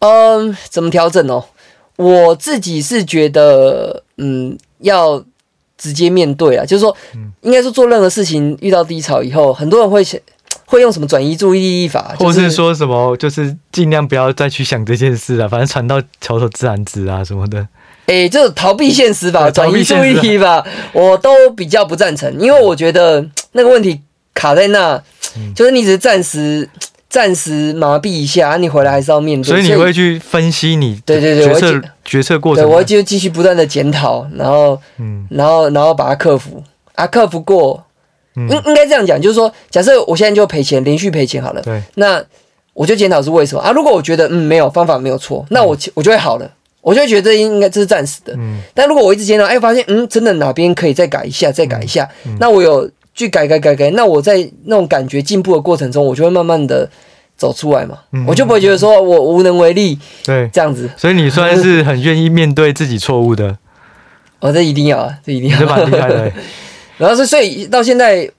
[0.00, 1.44] 嗯，怎么调整哦？
[1.96, 5.24] 我自己是觉得，嗯，要
[5.78, 6.96] 直接面对啊，就是说，
[7.42, 10.20] 应该说做任何事情遇到低潮以后，很多人会想，
[10.66, 17.58] 会用什么转移注意力法，或是说什么，就是尽量不要再去想这件事啊，反正船到桥头自然直啊什么的。
[18.06, 24.00] 哎、欸，就是逃避现实吧， 转移注意力吧，我都比较不赞成，因为我觉得那个问题
[24.32, 25.02] 卡在那，
[25.54, 26.68] 就是你只是暂时。
[27.16, 29.48] 暂时麻痹一下，你回来还是要面对。
[29.48, 36.62] 所以你会去分析你对对对决策决策过程，对，我就继续不断的检讨，然后嗯，然后然后把它克服。
[36.94, 37.82] 啊，克服过，
[38.34, 42.22] 应应该这样讲，就是说，假设我现在就赔钱，连续赔钱好了，对，那
[42.74, 43.62] 我就检讨是为什么。
[43.62, 43.70] 啊？
[43.72, 46.50] 如果我觉得嗯没有方法没有错，那我我就会好了，
[46.82, 48.60] 我就会觉得这应该这是暂时的，嗯。
[48.74, 52.06] 但如果我一直检讨，哎，发现嗯真的哪边可以再改一下，再改一下，
[52.38, 52.90] 那我有。
[53.16, 56.86] 去改改改改，那我在那种感觉进步的过程中，我就会慢慢的
[57.34, 60.90] 走出来嘛，嗯、我就不会觉得说我无能为力，对，这样子。
[60.98, 63.56] 所以你算是很愿意面对自己错误的。
[64.40, 65.58] 哦，这一定要啊，这一定要。
[65.58, 66.30] 这蛮厉害的。
[66.98, 68.30] 然后是，所以到现在，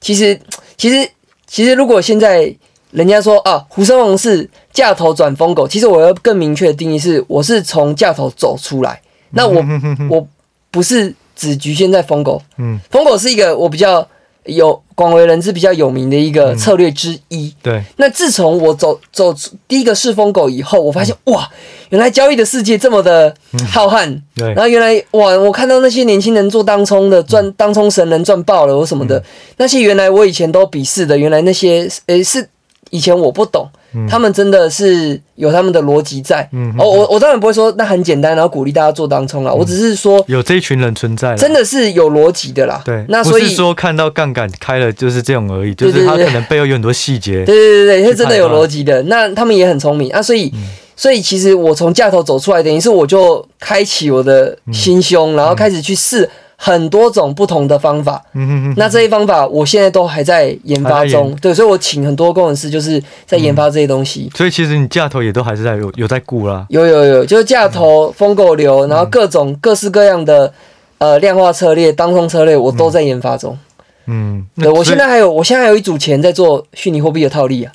[0.00, 0.38] 其实
[0.76, 1.10] 其实
[1.48, 2.54] 其实，如果现在
[2.92, 9.00] 人家说啊，胡生龙是架头转疯狗，其实我要更明确的定义是，我是从架头走出来。
[9.30, 9.60] 那我
[10.08, 10.28] 我
[10.70, 14.06] 不是只局限在疯狗，嗯，疯狗是一个我比较。
[14.44, 17.46] 有广为人知、比较有名的一个策略之一。
[17.46, 19.34] 嗯、对，那自从我走走
[19.68, 21.48] 第一个是疯狗以后，我发现、嗯、哇，
[21.90, 23.34] 原来交易的世界这么的
[23.70, 24.06] 浩瀚。
[24.06, 29.24] 嗯、对，然后原来哇，我看到那些年轻人做当冲的赚当冲神人赚爆了，或什么的、嗯、
[29.58, 32.48] 那些原来我以前都鄙视的，原来那些诶、欸、是
[32.90, 33.68] 以前我不懂。
[34.08, 42.80] 他们真的是有他们的逻辑在，嗯，哦，我我当然不会说那很简单，然后鼓励大家做当冲啦，我只是说有这一群人存在，真的是有逻辑的啦。
[42.84, 47.44] 对，那所以不是说看到杠杆开了就是这种而已，就是他可能背后有很多细节。
[47.44, 49.02] 对对对对，是真的有逻辑的。
[49.04, 50.52] 那他们也很聪明啊，所以
[50.96, 56.28] 所以其实我从架头走出来，等于是我就开启我的心胸，然后开始去试。
[56.62, 64.28] 很多种不同的方法，嗯哼哼，那这些方法我现在都还在研发中，对，所以我请很多工程师就是在研发这些东西。
[64.30, 70.52] 嗯、所以其实你架头也都还是在有有在顾啦，有有有，就是架头、疯狗流，然后各种各式各样的
[70.98, 73.56] 呃量化策略、当冲策略，我都在研发中。
[74.04, 77.72] 嗯，对，我现在还有，我现在还有一组钱在做虚拟货币的套利啊。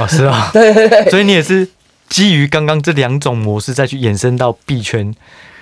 [0.00, 1.68] 啊， 是啊， 对对对，所以你也是
[2.08, 5.14] 基于刚刚这两种模式再去延伸到币圈。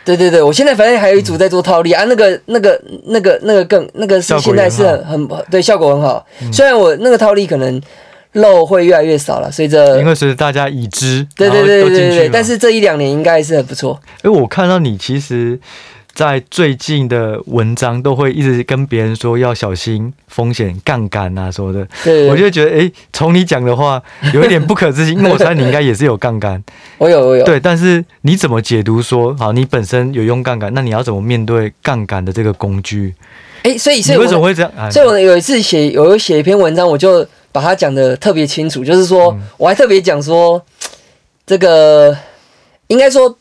[0.04, 7.80] 对对对，我现在反正还有一组在做套利、嗯、啊，那个那个那个那个更那个是现在是很很对效果很好，嗯、虽然我那个套利可能
[8.32, 14.00] 漏会越来越少了，随着因为随着大家已知，对对对对对对，但是这一两年应该是很不错。
[14.22, 15.58] 哎，我看到你其实。
[16.12, 21.86] 在最近的文章都会一直跟别人说要小心风险、杠杆啊什么的，
[22.28, 24.02] 我就觉得哎，从你讲的话
[24.34, 26.62] 有一点不可置信，因为我猜你应该也是有杠杆。
[26.98, 27.44] 我有我有。
[27.44, 33.14] 对，但是你怎么解读说，好，你本身有用杠杆，那你要怎么面对杠杆的这个工具？
[33.62, 34.92] 哎，所以所以为什么会这样？
[34.92, 40.60] 所以我有一次写有写一篇文章，我就把它讲的特别清楚，就是说我还特别讲说，
[41.46, 42.14] 这个
[42.88, 43.38] 应该说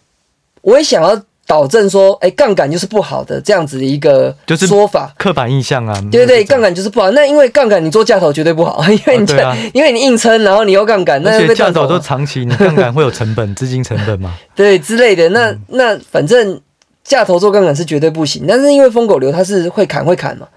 [0.61, 1.21] 我也想要。
[1.49, 4.31] 导正说，哎，杠杆就是不好的这样子的一个
[4.67, 5.99] 说法，刻板印象啊。
[6.11, 7.09] 对对对，杠杆就是不好。
[7.09, 14.35] 那因为杠杆你做价投绝对不好，因为你、啊、因为你硬撑，然后你又杠杆，那价投都长期，你杠杆会有成本，资金成本嘛？
[14.53, 15.27] 对之类的。
[15.29, 16.61] 那那反正
[17.03, 18.45] 价投做杠杆是绝对不行。
[18.47, 20.47] 但是因为疯狗流它是会砍会砍嘛，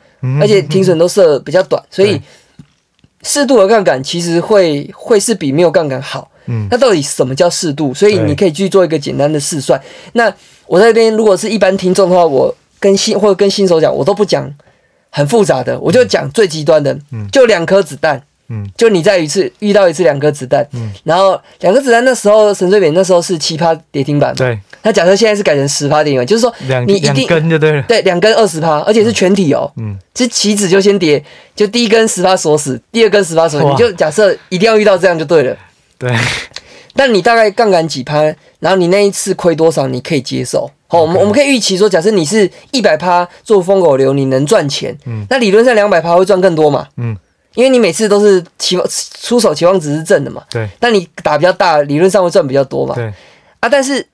[0.42, 2.20] 而且停损都设比较短，所以
[3.22, 6.28] 适度的杠杆其实会会是比没有杠杆好。
[6.46, 7.94] 嗯，那到底什么叫适度？
[7.94, 9.80] 所以你可以去做一个简单的试算。
[10.12, 10.30] 那
[10.72, 14.50] 我在这边如果是一般听众的话，我跟新或者跟新手讲，我都不讲
[15.10, 16.98] 很复杂的，我就讲最极端的，
[17.30, 24.58] 就两颗子弹，嗯，就你在一次遇到一次两颗子弹，嗯，然后两颗子弹那时候神最扁那时候是七趴跌停板，对。
[24.82, 26.50] 那假设现在是改成十趴跌停板，就是说
[26.86, 31.22] 你一定两根就对了，对，两根二十趴，而且是全体哦，嗯，其实期指就先跌，
[31.54, 35.54] 就第一根十趴锁死，第二根十趴锁死，你就假设一定要遇到这样就对了，
[35.98, 36.10] 对。
[36.94, 38.22] 但你大概杠杆几趴，
[38.60, 40.70] 然后你那一次亏多少，你可以接受。
[40.86, 47.16] 好，我们我们可以预期说，假设你是一百趴做疯狗流，你能赚钱，嗯，那理论上两百趴会赚更多嘛，嗯，
[47.54, 48.86] 因为你每次都是期望
[49.22, 53.10] 出手期望值是正的嘛，对，那你打比较大，理论上会赚比较多嘛，对，
[53.60, 54.06] 啊，但是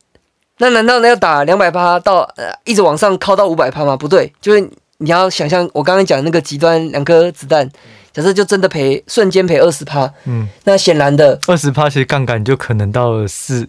[0.58, 3.96] 那难道那要打两百趴到呃一直往上靠到五百趴吗？
[3.96, 4.60] 不对，就是
[4.98, 7.68] 你要想象我刚刚讲那个极端两颗子弹。
[8.12, 13.68] 假设就真的赔，瞬间赔二十趴，嗯，那显然的，二十趴其实杠杆就可能到了四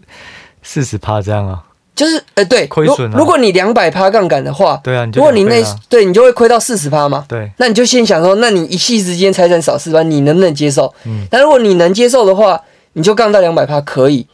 [0.64, 1.64] 四十趴这样啊，
[1.96, 3.10] 就是呃对，亏损。
[3.12, 10.94] 如果你两百趴杠杆的话，对啊，如果你那对你就会亏到四十趴嘛，对，那你就先想说，那你一夕之间财产少四趴，你能不能接受？
[11.06, 12.60] 嗯，那如果你能接受的话，
[12.94, 14.26] 你就杠到两百趴可以，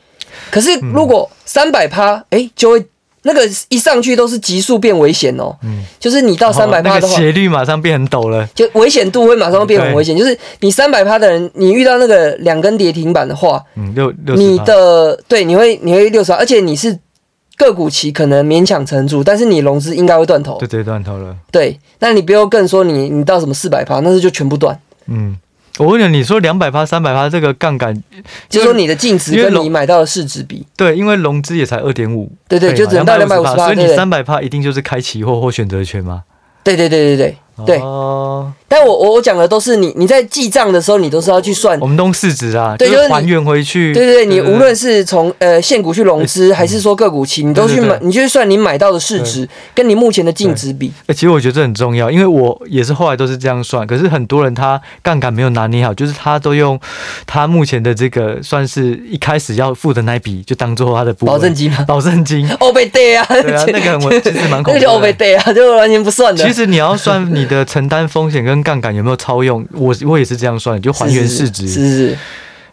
[0.50, 2.86] 可是如果三百趴，哎，就会。
[3.28, 10.16] 那个一上去都是急速变危险哦，嗯，就是你到三百趴的话，斜率马上变很陡了，就危险度会马上变很危险。
[10.16, 16.98] 就是你三百趴的人，你遇到那个两根跌停板的话，嗯，六六，你的对，你会你会六十，而且你是
[17.58, 21.36] 个股期可能勉强撑住，但是你融资应该会断头，就直接断头了。
[21.52, 25.36] 对，那你不要更说你你到什么四百趴，那是就全部断，嗯。
[25.80, 27.94] 我问你，你说两百趴、三百趴这个杠杆，
[28.50, 36.24] 就是说你的净值跟你买到的市值比，对，因为融资也才二点五，对对，就只能到两百五十趴，所以你三百趴一定就是开期货或选择权吗？
[36.64, 37.38] 对对对对对。
[37.66, 41.80] 对，哦，但我我我讲的都是你你在记账的时候，你都是要去算。
[41.80, 43.94] 我们都市值啊，对，就是还原回去。
[43.94, 50.92] 对对对，你无论是从呃现股去融资，还是说个股期，你都去买，你就算你买到的市值跟你目前的净值比。
[51.06, 53.86] 哎，其实我觉得这很重要，因为我也是后来都是这样算。
[53.86, 56.80] 可是很多人他杠杆没有拿捏好，就是他都用
[57.28, 62.50] 他目前的这个算是一开始要付的那笔，就当做他的保证金嘛，保证金。
[62.60, 64.74] 欧贝对啊，对啊，那个很稳，其实蛮恐怖的。
[64.74, 66.44] 那 就欧贝对啊，就完全不算的。
[66.44, 67.26] 其实你要算。
[67.36, 69.66] 你的承担风险跟杠杆有没有超用？
[69.74, 71.68] 我我也是这样算，就还原市值。
[71.68, 72.18] 是是，是，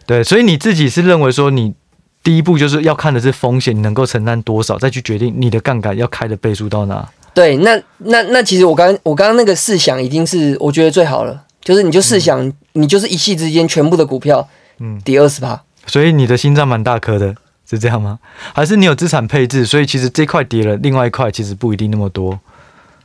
[0.07, 1.75] 对，所以你自己是认为说，你
[2.23, 7.09] 第一步就是要看的是风险，你能够承担多少，再去决定你的杠杆要开的倍数到哪。
[7.35, 14.47] 对，那那那其实我刚我刚刚那个试想已经是我觉得最好了，就是你就试想，嗯、你就是一夕之间全部的股票，
[14.79, 17.35] 嗯，跌二十趴，所以你的心脏蛮大颗的，
[17.68, 18.18] 是这样吗？
[18.53, 22.38] 还是你有资产配置，所以其实这块跌了，另外一块其实不一定那么多。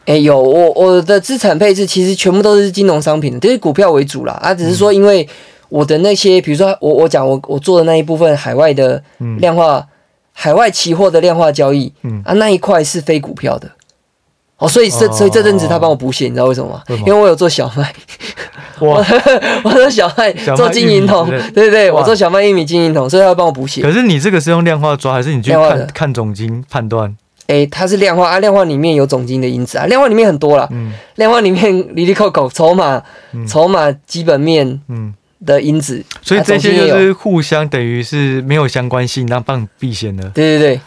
[0.08, 4.34] 哎、欸，有我我的资产配置其实全部都是金融商品的，都是股票为主啦。
[4.42, 5.28] 啊，只是说因为
[5.68, 9.04] 我的那些，比如说我我讲我我做的那一部分海外的
[9.40, 9.88] 量化、嗯、
[10.32, 13.70] 海外期货的量化交易，嗯啊那一块是非股票的，
[14.60, 16.82] 哦，所以这所以这阵子他帮我补血，你知道为什么吗？
[17.06, 17.94] 因为我有做小麦，
[18.80, 19.06] 我
[19.66, 23.82] 我做小麦做金银铜，对对对，我做小麦玉米金银铜，所以他要帮我补血。
[23.82, 27.14] 可是你这个是用量化抓，还是你去看看总经判断？
[27.48, 33.02] 诶、欸，它是量化啊，量化里面有总金的因子啊，量化里面很多啦，嗯，量化里面里里扣扣筹码、
[33.48, 35.14] 筹码基本面嗯
[35.46, 40.30] 的因子，嗯、所以这些就是互相等于是没有相关性，然后帮你避险的。
[40.32, 40.82] 对对对，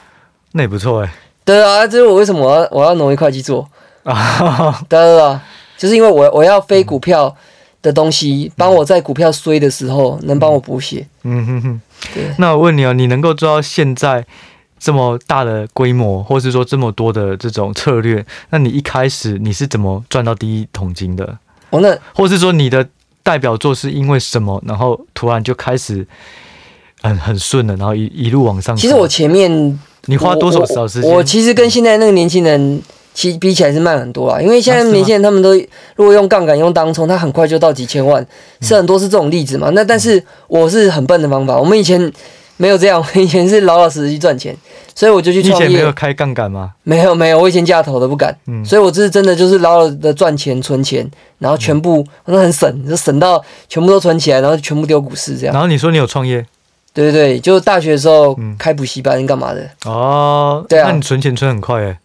[0.52, 1.12] 那也不错哎。
[1.44, 3.66] 对啊，这是我为什么我要我要挪一会计做
[4.04, 4.84] 啊？
[4.88, 5.38] 对对对，
[5.78, 7.34] 就是因为我我要非股票
[7.80, 11.06] 的东西，帮、嗯、我在股票衰的时候能帮我补血。
[11.22, 11.80] 嗯哼哼，
[12.14, 12.24] 对。
[12.36, 14.26] 那我问你啊，你能够做到现在？
[14.80, 21.38] 这么大的规模，或是说这么多的这种策略，那你一开始你是怎么赚到第一桶金的？
[21.68, 22.88] 哦，那或是说你的
[23.22, 26.04] 代表作是因为什么，然后突然就开始
[27.02, 28.74] 很很顺了，然后一一路往上。
[28.74, 31.10] 其实我前面你花多少少时间？
[31.12, 35.52] 我其实跟现在那个年轻人其实比起来是慢很多啦，因为现在年轻人他们都
[35.94, 38.26] 如果用杠杆用当冲，他很快就到几千万，
[38.62, 39.68] 是很多是这种例子嘛。
[39.74, 42.10] 那但是我是很笨的方法，我们以前。
[42.60, 44.54] 没有这样，我以前是老老实实去赚钱，
[44.94, 45.66] 所以我就去创业。
[45.66, 46.74] 以前没有开杠杆吗？
[46.82, 48.36] 没有没有，我以前架头都不敢。
[48.48, 55.54] 嗯，所以我这是真的就是老老的赚钱存钱，然后全部我都很省，就省到全部都存起来，然后全部丢股市这样。
[55.54, 56.44] 然后你说你有创业？
[56.92, 59.66] 对对对，就大学的时候开补习班干嘛的？
[59.86, 61.98] 哦，对啊，那你存钱存很快哎。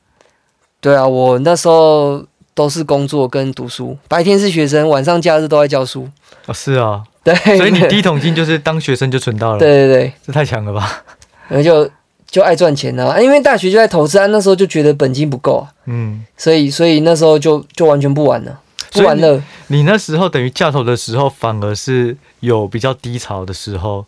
[0.79, 6.07] 对啊，我那时候都是工作跟读书，白天是学生，晚上假日都在教书。
[6.45, 7.03] 哦，是啊。
[7.25, 9.57] 对，所以你第一桶金就是当学生就存到了。
[9.57, 11.03] 对对对，这太强了吧？
[11.47, 11.89] 然后就
[12.29, 18.59] 就爱赚钱啊，因为大学就在投资啊，那时候就觉得本金不够啊，嗯，所以所以那时候就就完全不玩了，
[18.91, 19.41] 不玩了。
[19.67, 24.05] 你那时候等于架头的时候，反而是有比较低潮的时候。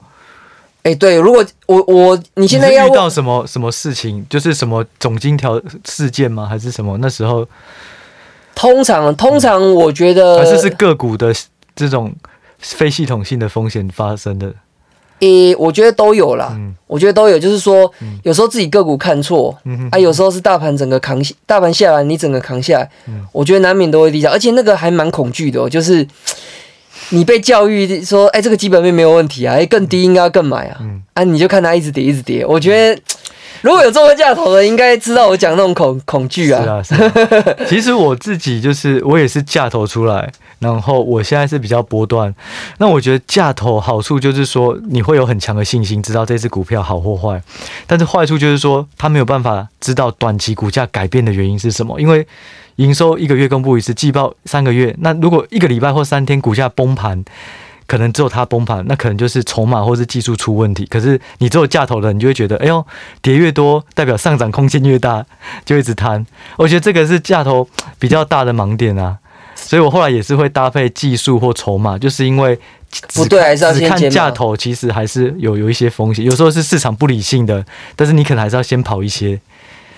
[0.84, 6.46] 哎，对，如果我我你现在要遇到什么什么事情，就是什么总金条事件吗？
[6.46, 6.96] 还是什么？
[7.00, 7.48] 那时候
[8.54, 11.34] 通常通常我觉得还是是个股的
[11.76, 12.14] 这种。
[12.60, 14.54] 非系统性的风险发生的？
[15.20, 16.50] 诶、欸，我觉得都有啦。
[16.52, 26.08] 嗯、我觉得都有，就是说，嗯、有时候自己个股看错，嗯、哼啊，有时候是大盘整个扛，大盘下来你整个扛下来，嗯、我觉得难免都会低下，而且那个还蛮恐惧的哦，就是
[27.10, 33.02] 你被教育说，哎、欸，这个基本面没有问题啊，哎、欸，更低应该要更买啊，嗯、啊，你就看它一直跌，一直跌，我觉得。
[33.64, 36.62] 如果有做过价投的，应该知道我讲那种恐恐惧啊。
[36.62, 37.56] 是啊，是啊。
[37.68, 42.34] 其实我自己就是我也是价投出来，然后我现在是比较波段。
[42.78, 47.42] 那我觉得价投好处就是说你会有很强的信心，知道这只股票好或坏。
[47.86, 52.28] 但是坏处就是说它没有办法知道短期股价改变的原因是什么，因为
[52.78, 54.96] 营收一个月公布一次，季报三个月。
[55.00, 57.24] 那如果一个礼拜或三天股价崩盘。
[57.90, 60.86] 可能只有它崩盘，那可能就是筹码或是技术出问题。
[60.88, 62.86] 可是你只有价投的，你就会觉得，哎呦，
[63.22, 65.26] 跌越多代表上涨空间越大，
[65.64, 66.26] 就一直贪。
[66.58, 67.66] 我觉得这个是价投
[67.98, 69.20] 比较大的盲点啊。
[69.58, 72.58] 所以我后来也是会搭配技术或筹码，就是因为
[73.14, 76.24] 不对，还是要先看价头，其实还是有有一些风险。
[76.24, 79.40] 有时候是市场不理性的，但是你可能还是要先跑一些。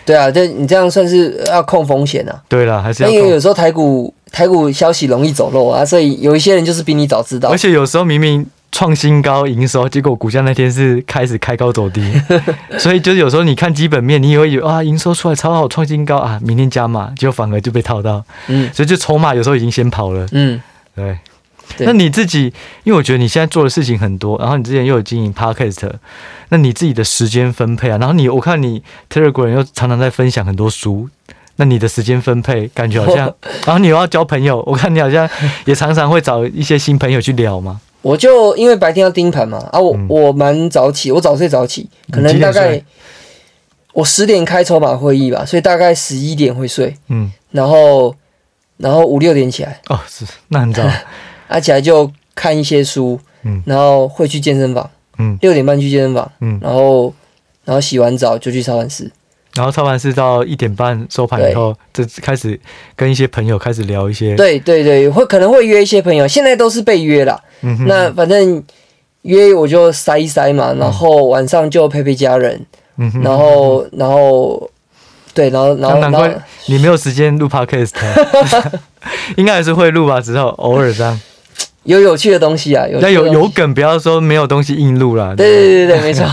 [0.06, 2.42] 对啊，这你这样算是要控风险啊。
[2.48, 3.10] 对了，还是要。
[3.10, 4.14] 因为有时候台股。
[4.32, 7.50] 台股消息容易走漏啊，所以有一些人就是比你早知道。
[7.50, 12.02] 而且有时候明明创新高营收，结果股价那天是开始开高走低，
[12.80, 18.24] 所以就是有时候你看基本面，你以为有啊营收出来超好创新高啊，明天加码，结果反而就被套到。
[18.48, 20.28] 嗯，所以就筹码有时候已经先跑了。
[20.32, 20.62] 嗯，
[20.96, 21.18] 对。
[21.78, 22.52] 对那你自己，
[22.84, 25.88] 因为我觉得你现在做的事情很多，然后你之前又有经营 Podcast，
[26.50, 31.08] 那你自己的时间分配啊，然后你我看你 Telegram 又常常在分享很多书。
[31.58, 33.32] 那你的时间分配感觉好像，
[33.68, 35.30] 然后你又要交朋友，我看你好像
[35.66, 37.80] 也常常会找一些新朋友去聊嘛。
[38.02, 42.82] 我就因为白天要盯盘嘛，啊我，我、蛮早起，我早睡早起，可能大概
[43.94, 48.16] 我十点开筹码会议吧，所以大概十一点会睡，嗯，然后
[48.78, 50.84] 然后五六点起来，哦，是那很早，
[51.50, 57.14] 啊起来就看一些书，嗯，然后会去健身房，嗯，六点半去健身房，嗯，然后
[57.66, 59.12] 然后洗完澡就去操盘室。
[59.60, 62.58] 然后操盘是到一点半收盘以后，就开始
[62.96, 64.34] 跟一些朋友开始聊一些。
[64.38, 67.38] 对对对，会可能会约一些朋友，现在都是被约了。
[67.60, 67.86] 嗯哼。
[67.86, 68.64] 那反正
[69.24, 72.66] 约我就塞一塞嘛，然后晚上就陪陪家人。
[72.96, 73.22] 嗯哼。
[73.22, 74.72] 然后然后
[75.34, 76.34] 对，然后然后难怪
[76.68, 77.92] 你没有时间录 podcast，
[79.36, 81.20] 应该还是会录吧，只是偶尔这样。
[81.84, 85.36] 有有趣的东西啊，有有有梗，不要说没有东西硬录了。
[85.36, 86.26] 对对对对，没错。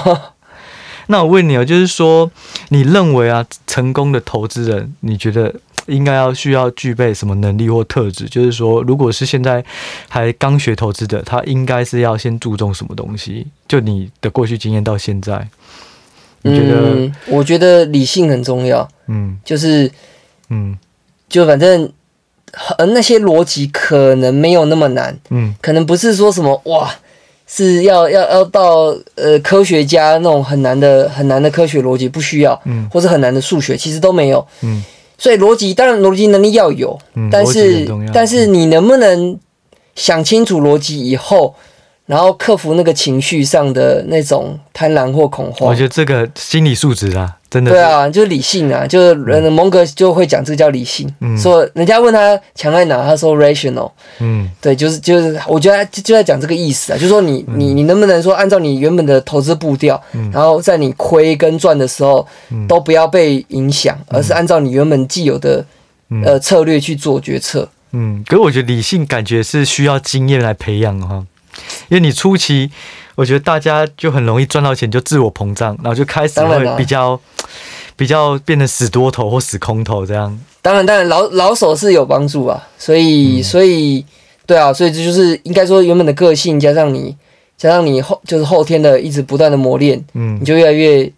[1.09, 2.31] 那我问你哦，就是说，
[2.71, 5.55] 你认为啊，成功的投资人，你觉得
[5.87, 8.29] 应该要需要具备什么能力或特质？
[8.29, 9.65] 就是说，如果是现在
[10.09, 13.47] 还刚学投资的，他应该是要先注重什么东西？
[13.69, 15.49] 就你的过去经验到现在，
[16.43, 16.95] 你觉得？
[16.95, 18.89] 嗯，我觉得理性很重要。
[19.07, 19.89] 嗯，就是，
[20.51, 20.77] 嗯，
[21.29, 21.93] 就反正，
[22.79, 25.17] 呃，那些逻辑可能没有那么难。
[25.31, 26.93] 嗯，可能不是说什么哇。
[27.47, 34.83] 是要要要到呃科学家那种很难的很难的科学逻辑不需要，嗯，或是很难的数学其实都没有，嗯，
[35.17, 39.39] 所以逻辑当然逻辑能力要有，嗯，但是但是你能不能
[39.95, 41.55] 想清楚逻辑以后，
[42.07, 47.37] 然后克服那个情绪上的那种贪婪或恐慌，我觉得这个心理素质啊。
[47.49, 51.09] 真的对啊，就是理性啊，就是人蒙格就会讲这个叫理性。
[51.21, 53.91] 嗯，说人家问他强在哪，他说 rational。
[54.19, 65.65] 嗯，对，就是就是，我觉得就就在讲这个意思啊，就是说你你你能不能说按照你原本的投资步调，嗯，然后在你亏跟赚的时候，嗯，都不要被影响，而是按照你原本既有的
[66.25, 67.67] 呃策略去做决策。
[67.93, 71.25] 嗯，可是我觉得理性感觉是需要经验来培养哈，
[71.89, 72.71] 因为你初期。
[73.17, 77.19] 我觉得大家就很容易赚到钱，就自我膨胀，然后就开始会比较
[77.97, 80.39] 比较变得死多头或死空头这样。
[80.61, 84.05] 当然，当然老老手是有帮助啊，所以、嗯、所以
[84.45, 87.17] 对啊，所以这就是应该说原本的个性加上你
[87.57, 91.11] 加上你后就是后天的一直不断的磨练，嗯，你就越来越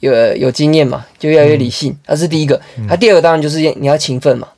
[0.00, 1.94] 有有经验嘛，就越来越理性。
[2.06, 4.48] 那、嗯、是第一个，那、嗯、第二个当然就是你要勤奋嘛。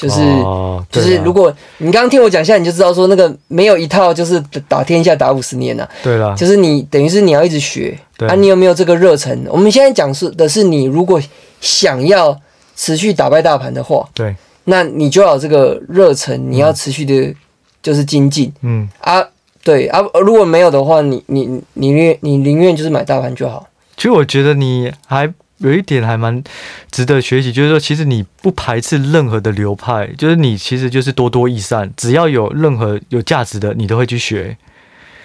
[0.00, 5.90] 就是、哦、就是，如果你刚刚听我讲一下，你就知道说那个没有一套就是打天下打五十年呐、啊。
[6.04, 9.44] 对了啦，就是你等于是你要一直学对啊，你有没有这个热忱？
[9.50, 11.20] 我们现在讲述的是你如果
[11.60, 12.40] 想要
[12.76, 17.34] 持续打败大盘的话，对，那你就要有这个热忱，你要持续的，
[17.82, 18.52] 就是精进。
[18.62, 19.20] 嗯啊，
[19.64, 23.66] 对啊，如果没有的话，你你你宁你宁愿就是买大盘就好。
[23.96, 25.28] 其实我觉得你还。
[25.58, 26.42] 有一点还蛮
[26.90, 34.56] 值得学习，就是说，其实你不排斥任何的流派，就是你其实就是多多益善，只要有任何有价值的，你都会去学。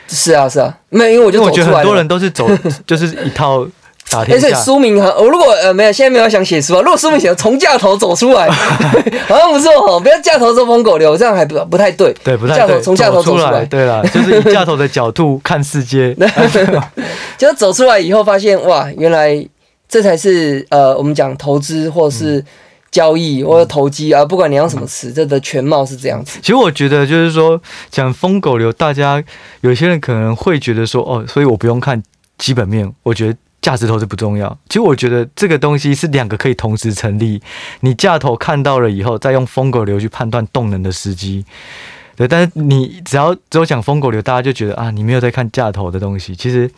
[0.07, 2.49] 是啊，是啊，没有，因为我就我觉得很多人都是走
[2.85, 3.65] 就是一套
[4.09, 4.47] 打天下。
[4.51, 6.81] 哎，书名哈，我如果呃没有，现在没有想写书啊。
[6.81, 8.49] 如果书名写从架头走出来，
[9.27, 9.99] 好像不错哦。
[9.99, 12.13] 不要架头说疯狗流，这样还不不太对。
[12.23, 12.81] 对，不太对。
[12.81, 16.15] 从架头走出来，对了， 就是以架头的角度看世界。
[17.37, 19.33] 就走出来以后，发现哇，原来
[19.87, 22.43] 这才是呃，我们讲投资或是
[22.89, 26.39] 交易或者投机啊，不管你用什么词，这的全貌是这样子。
[26.41, 27.59] 其实我觉得就是说，
[27.89, 29.23] 讲疯狗流，大家
[29.61, 32.01] 有些人可能会觉得说，哦，所以我不用看
[32.37, 34.55] 基本面，我觉得价值投资不重要。
[34.67, 37.41] 其实我觉得这个东西是两个可以同时成立。
[37.79, 41.45] 你价投看到了以后，再用疯狗流去判断动能的时机。
[42.15, 46.35] 对，但是你只要只有讲疯狗流，大家就觉得啊，你没有在看价投的东西。
[46.35, 46.69] 其实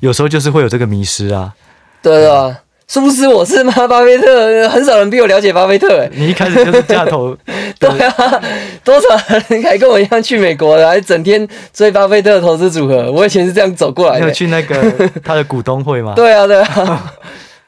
[0.00, 1.54] 有时候就是会有这个迷失啊。
[2.02, 3.72] 对啊，是不是我是吗？
[3.86, 6.08] 巴菲特很少人比我了解巴菲特。
[6.12, 7.36] 你一开始就是价头。
[7.78, 8.42] 对啊，
[8.84, 9.08] 多少
[9.48, 13.10] 人还跟我一样去美国的，还整天追巴菲特的投资组合。
[13.10, 14.20] 我以前是这样走过来的。
[14.20, 16.14] 你有去那个他的股东会吗？
[16.14, 16.68] 对啊，对啊，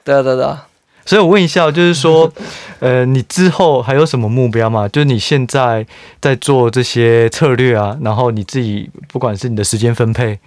[0.05, 0.67] 对啊，对啊，对啊。
[1.05, 2.31] 所以我问一下，就是说，
[2.79, 4.89] 呃，你之后还有什么目标吗？
[4.89, 5.85] 就是你现在
[6.21, 10.39] 在做这些策略啊，然后你自己不管是你的时间分配，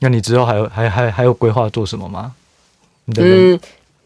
[0.00, 2.32] 那你之后还有还还还有规划做什么吗？
[3.16, 3.58] 嗯，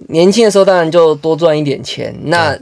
[0.09, 2.15] 年轻的时候当然就多赚一点钱。
[2.25, 2.59] 那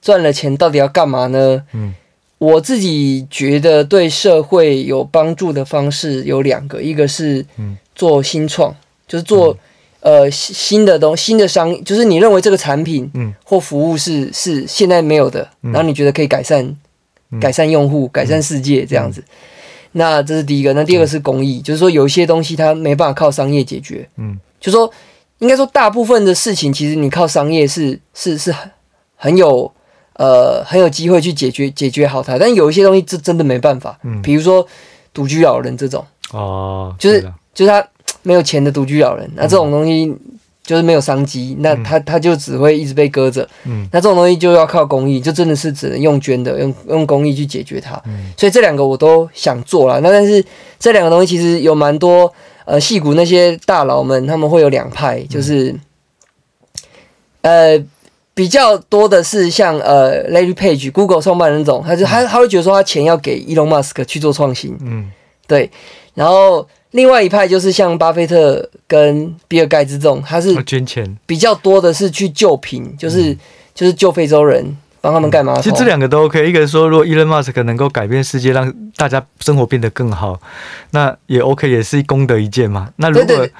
[0.00, 1.62] 赚了钱到底要干嘛呢？
[1.72, 1.94] 嗯，
[2.38, 7.44] 我自己觉得对社会有帮助的方式有两个，一个是
[7.94, 8.74] 做新创，
[9.06, 9.56] 就是做。
[10.00, 16.76] 呃，新的东新的商，就是你认为这个产品，嗯，或服务是是现在没有的，然后你觉得可以改善，
[17.40, 19.24] 改善用户，改善世界这样子。
[19.92, 24.88] 那这是第一个，那第二个是公益，就是说有一些东西它没办法靠商业解决，嗯，就说
[25.38, 28.70] 应该说大部分的事情其实你靠商业是是是很
[29.16, 29.70] 很有
[30.14, 34.66] 呃很有机会去解决解决好它，但有一些东西这真的没办法，嗯，比如说
[35.12, 37.20] 独居老人这种，哦，就是
[37.54, 37.86] 就是他。
[38.22, 40.12] 没有钱的独居老人，那这种东西
[40.64, 43.48] 就是没有商机，嗯、那他他就只会一直被搁着。
[43.64, 48.00] 嗯，那这种东西就要靠公益，就真的是只能用捐的，用用公益去解决它。
[48.06, 50.00] 嗯，所以这两个我都想做了。
[50.00, 50.44] 那但是
[50.78, 52.32] 这两个东西其实有蛮多
[52.66, 55.74] 呃，戏骨那些大佬们他们会有两派，就是、
[57.40, 57.84] 嗯、呃
[58.34, 64.76] 比较多的是像呃 Larry Page Google 创办人那种，他就他他会觉得说他钱要给 Elon Musk 去做创新。
[64.82, 65.10] 嗯，
[65.46, 65.70] 对，
[66.12, 66.68] 然后。
[66.92, 71.18] 另外一派就是像巴菲特跟比尔盖茨这种，他是捐钱。
[71.26, 73.36] 比较多的是去救贫，就是
[73.74, 74.64] 就是救非洲人，
[75.06, 75.60] 帮他们干嘛？
[75.62, 76.48] 其实这两个都 OK。
[76.48, 80.40] 一个说，如果 Elon Musk 能够改变世界，让大家生活变得更好，
[80.90, 82.88] 那也 OK，也是功德一件嘛。
[82.96, 83.52] 那如果对，对，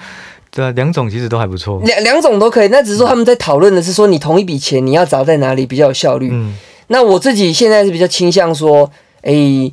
[0.51, 2.69] 对啊，两种其实都还不错，两两种都可以。
[2.69, 6.31] 那只是说他们在讨论的是说，你同一笔钱你要砸在哪里比较有效率。
[6.33, 6.55] 嗯，
[6.89, 8.91] 那我自己现在是比较倾向说。
[9.23, 9.73] 诶，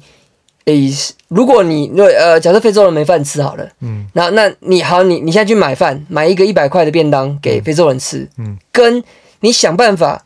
[1.27, 9.03] 如果你呃，假设非洲人没饭吃好了，嗯，那那你好，你你现在去买饭，买一个一百块的便当给非洲人吃，嗯，跟
[9.41, 10.25] 你想办法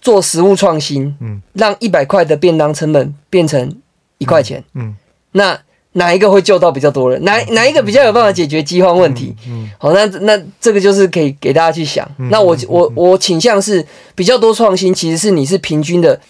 [0.00, 3.76] 做食物创新，嗯，让一百块的便当成本变成
[4.18, 4.94] 一块钱，嗯，
[5.32, 5.60] 那
[5.92, 7.22] 哪一个会救到比较多人？
[7.24, 9.34] 哪哪一个比较有办法解决饥荒问题？
[9.48, 12.08] 嗯，好，那那这个就是可以给大家去想。
[12.30, 13.84] 那我我我倾向是
[14.14, 16.20] 比较多创新，其实是你是平均的。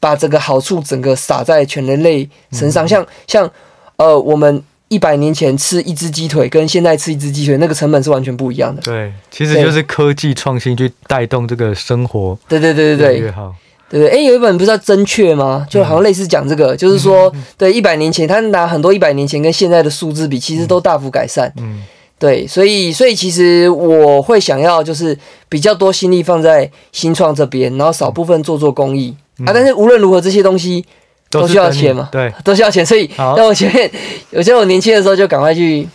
[0.00, 3.50] 把这个好处整个撒在全人类身上，像像
[3.96, 8.82] 呃，我们一百年前吃一只鸡腿，跟现在吃一只鸡腿，那个成本是完全不一样的。
[8.82, 12.38] 对，其实就是科技创新去带动这个生活。
[12.48, 13.54] 对对对对对，越好。
[13.90, 15.66] 对对，哎，有一本不是叫《真确》吗？
[15.70, 21.52] 就好像类似讲这个，就是说，对一百年前，他拿很多一百年前跟现在的数字比，其实都大幅改善。
[21.58, 21.82] 嗯，
[22.18, 25.18] 对，所以所以其实我会想要就是
[25.48, 29.16] 比较多心力放在新创这边，然后少部分做做公益。
[29.46, 29.52] 啊！
[29.54, 30.84] 但是无论如何，这些东西
[31.30, 32.84] 都需要钱嘛，对，都需要钱。
[32.84, 33.90] 所以，那我前面，
[34.32, 35.86] 我觉得 我年轻的时候就赶快去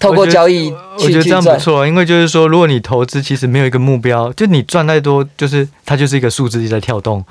[0.00, 0.68] 透过交易
[0.98, 7.24] 去我觉得这样不错，因为就是说，如果你投资其实没有一个目标，就你赚太多，就是它就是一个数字一直在跳动。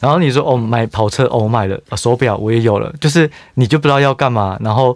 [0.00, 4.58] 然后你说哦，买跑车哦，我买了手表，我也有了，就是你就不知道要干嘛。
[4.60, 4.94] 然后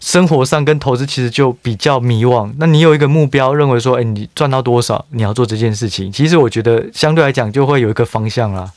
[0.00, 2.50] 生活上跟投资其实就比较迷惘。
[2.58, 6.10] 那你有一个目标，认为说，哎，你赚到多少，你要做这件事情。
[6.10, 8.68] 其实我觉得相对来讲就会有一个方向啦。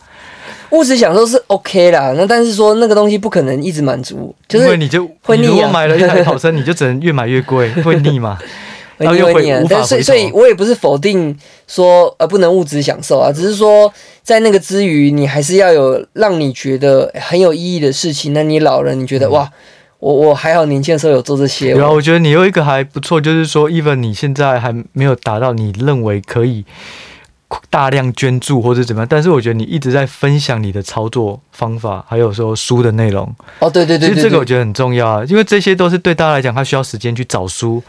[0.71, 4.85] 物质享受是 OK 啦，那但是说那个东西不可能一直满足，就是会腻。
[4.87, 8.37] 啊如果买了一台跑车，你就只能越买越贵， 会腻嘛？
[8.97, 9.61] 会腻会腻啊！
[9.69, 11.37] 但所以所以我也不是否定
[11.67, 13.91] 说呃不能物质享受啊，只是说
[14.23, 18.31] 在那个之余，你还是要有让你觉得很有意义的事情。
[18.31, 19.49] 那你老了，你觉得、嗯、哇，
[19.99, 21.73] 我我还好年轻的时候有做这些。
[21.73, 26.63] 然后我觉得你有一个还不错，就是说，even 你现在还没有达到你认为可以。
[27.69, 33.29] 大量捐助或者怎么样，但是我觉得你一直在分享你的操作方法，还有说书的内容。
[33.59, 37.81] 哦，对对对，其实这个我觉得很重要啊，因为这些都是对大家来讲，他需要时间去找书，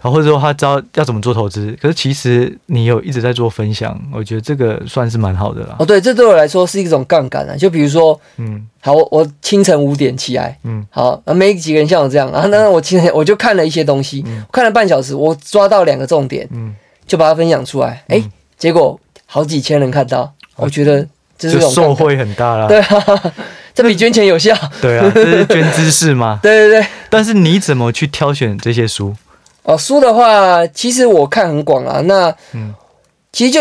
[0.00, 1.76] 然后或者说他知道要怎么做投资。
[1.80, 5.76] 可是其实你有一直在做分享，我觉得这个算是蛮好的啦。
[5.78, 7.56] 哦，对，这对我来说是一种杠杆啊。
[7.56, 16.74] 就比如说，嗯，好，我我清晨五点起来，嗯，好，没几个人像我这样啊，那我清晨我就看了一些东西，嗯，看了半小时，我抓到两个重点，嗯，
[17.06, 18.22] 就把它分享出来，哎，
[18.62, 18.96] 结果。
[19.26, 21.08] 好几千人看到，我觉得
[21.38, 22.68] 这是种受惠很大啦。
[22.68, 23.32] 对啊，
[23.74, 24.54] 这比捐钱有效。
[24.78, 26.38] 对啊，这是捐知识嘛。
[26.44, 26.86] 对对对。
[27.08, 29.16] 但是你怎么去挑选这些书？
[29.62, 32.02] 哦，书的话，其实我看很广啊。
[32.02, 32.74] 那嗯，
[33.32, 33.60] 其实就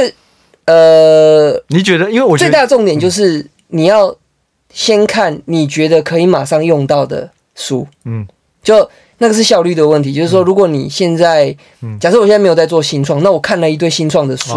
[0.66, 2.12] 呃，你觉得？
[2.12, 4.14] 因为我最大的重点就是你要
[4.74, 7.88] 先看你觉得可以马上用到的书。
[8.04, 8.28] 嗯，
[8.62, 8.92] 就。
[9.22, 11.56] 那个是效率的问题，就是说，如果你现在，
[12.00, 14.50] 假设我现在没有在做新创，那我看了一堆新创的书，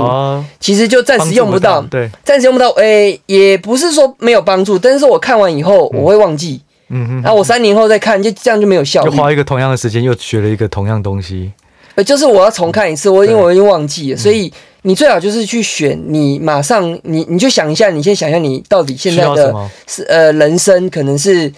[0.59, 11.53] 其实就暂时用不到，对，暂时用不到，诶，也不是说没有帮助，但是我看完以后我会忘记，嗯哼，然后我三年后再看，就这样就没有效率，就花一个同样的时间又学了一个同样东西，
[11.97, 14.51] 呃，就是我要重看一次，我因为我已经忘记了，所以
[14.87, 19.55] 你最好就是去选你马上，你你就想一下，你先想一下你到底现在的
[19.87, 21.53] 是呃人生可能是。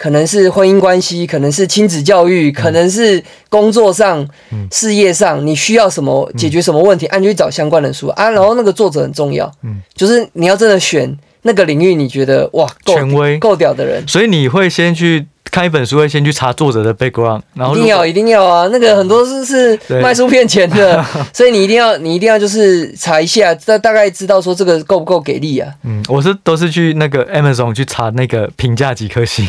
[0.00, 8.30] 可能是婚姻关系，可能是亲子教育，可能是工作上、嗯、事业上，你需要什么解决什么问题，啊、去找相关的书啊。
[8.30, 15.26] 然后那个作者很重要，嗯，就是你要真的选那个领域，你觉得哇够，权威够屌的人，所以你会先去。
[15.50, 25.72] 看一本书会先去查作者的 background，然后一定要一定要啊，那个很多是是卖书骗钱的， 所以你一定要你一定要就是查一下，大大概知道说这个够不够给力啊？
[25.84, 29.48] 嗯，我是都是去那个 Amazon 去查那个评价几颗星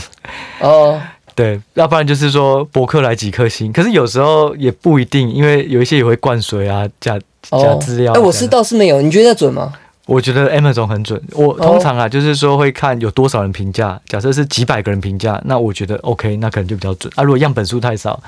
[0.60, 1.00] 哦，
[1.36, 8.14] 对，要不然就是说博客来几颗星，可是有时候也不一定，因为有一些也会灌水啊，假假资料。
[8.14, 9.72] 哎、哦，我是倒是没有，你觉得准吗？
[10.12, 11.22] 我觉得 Amazon 很准。
[11.32, 14.00] 我通常啊，就是说会看有多少人评价。
[14.06, 17.24] 假设是几百个人评价，那我觉得 OK，那可能就比较准啊。
[17.24, 18.22] 如果样本数太少，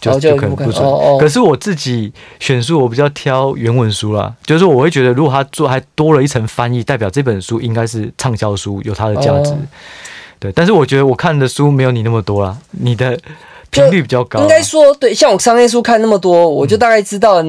[0.00, 0.82] 就就可能不准。
[1.18, 4.34] 可是我自己选书，我比较挑原文书啦。
[4.44, 9.54] 就是我会觉得，如果他做还多了一层翻译，代表这本书应该是畅销书，有它的价值。
[10.38, 12.56] 对，但是我觉得我看的书没有你那么多啦。
[12.70, 13.18] 你的。
[13.70, 17.42] 频率比较高，应该说对，像我商业书看那么多，我就大概知道。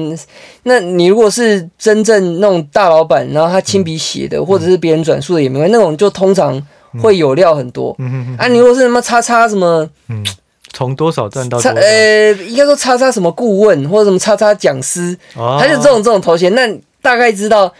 [0.62, 6.60] 那你如果是真正那种大老板，然后他亲笔写的，或者是别人转述的也没关系，那种就通常
[7.02, 7.94] 会有料很多。
[7.98, 10.24] 嗯啊，你如果是什么叉叉什么，嗯，
[10.72, 16.68] 从多少赚到叉呃，应该说叉叉什么顾问或者什么叉叉讲师，他就这种这种头衔，那
[17.00, 17.72] 大概知道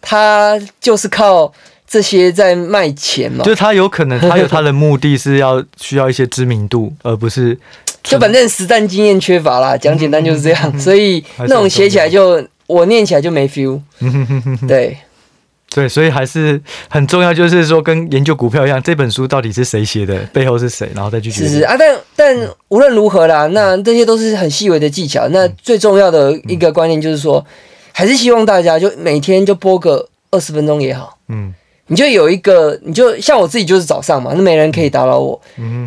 [0.00, 1.52] 他就是靠。
[1.90, 3.42] 这些在卖钱嘛？
[3.42, 7.58] 就是他有可能，他有他的目的是要需要一些知名度， 而不是
[8.04, 9.76] 就反正实战经验缺乏啦。
[9.76, 13.80] 讲简单就是这样，所以那种写起来就我念起来就没 feel。
[14.68, 14.96] 对
[15.74, 21.48] 对，所以还是很重要，就是说跟研究股票一样，这本书到底是谁写的，背后是谁，然后再去决定。
[21.48, 25.26] 是是啊，但但无论如何啦，那这些都是很细微的技巧。
[25.30, 27.44] 那最重要的一个观念就是说，
[27.92, 31.18] 还是希望大家就每天就播个二十分钟也好。
[31.28, 31.52] 嗯。
[31.92, 35.40] 你就有一个，你就像我自己就是早上嘛，那没人可以打扰我，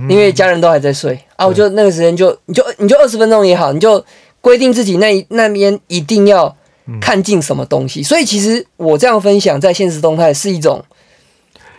[0.10, 1.48] 因为家人都还在睡啊。
[1.48, 4.04] 我就那个时间就，你就你就二十分钟也好，你就
[4.42, 6.54] 规定自己那那边一定要
[7.00, 8.04] 看进什么东西。
[8.04, 10.84] 所以其实我这样分享在现实动态是一种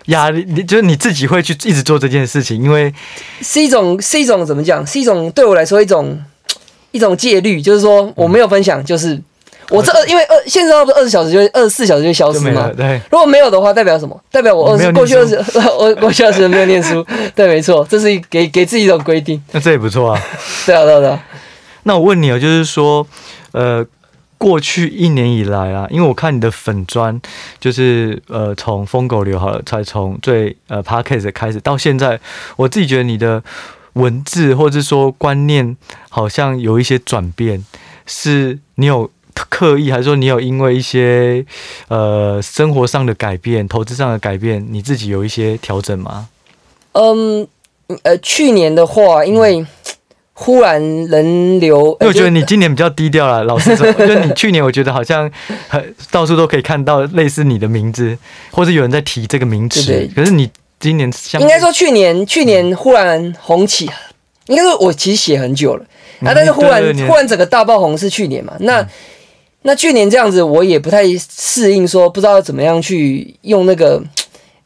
[0.07, 2.95] 压力，你就是你自己会去一直做这件事情，因为
[3.43, 4.87] 是一种是一种怎么讲？
[4.87, 6.19] 是一种对我来说一种
[6.93, 9.21] 一种戒律，就是说我没有分享就是。
[9.71, 12.71] 我这二，因为二现在不是二十小时就二十四小时就消失吗？
[12.77, 14.21] 对，如果没有的话，代表什么？
[14.31, 15.37] 代表我二十过去二十，
[15.79, 17.05] 我过去二十没有念书。
[17.35, 19.43] 对，没错，这是给给自己一种规定。
[19.53, 20.21] 那这也不错啊。
[20.67, 21.25] 对啊，对啊，对啊。
[21.85, 23.07] 那我问你啊，就是说，
[23.53, 23.85] 呃，
[24.39, 27.21] 过去一年以来啊，因为我看你的粉砖，
[27.59, 32.21] 就是呃，从疯狗流好了，才从最呃 Podcast 开始到现在，
[32.57, 33.43] 我自己觉得你的
[33.95, 35.77] 文字或者说观念
[36.11, 37.65] 好像有一些转变，
[38.07, 39.11] 是你有。
[39.51, 41.45] 刻意还是说你有因为一些
[41.89, 46.29] 呃生活上的改变、投资上的改变，你自己有一些调整吗？
[46.93, 47.47] 嗯，
[48.03, 49.65] 呃，去年的话，因为
[50.33, 55.31] 忽然人流，因为我觉得你今年比较低调了， 老实说，就你去年我觉得好像
[55.69, 58.17] 很到处都可以看到类似你的名字，
[58.51, 59.85] 或者有人在提这个名词。
[59.87, 61.11] 对对，可是你今年
[61.41, 63.91] 应该说去年去年忽然红起，
[64.47, 65.85] 应该说我其实写很久了
[66.21, 68.81] 啊，但是忽然忽然整个大爆红是去年嘛，那。
[68.81, 68.89] 嗯
[69.67, 74.03] 那去年这样子，我也不太适应，说不知道怎么样去用那个，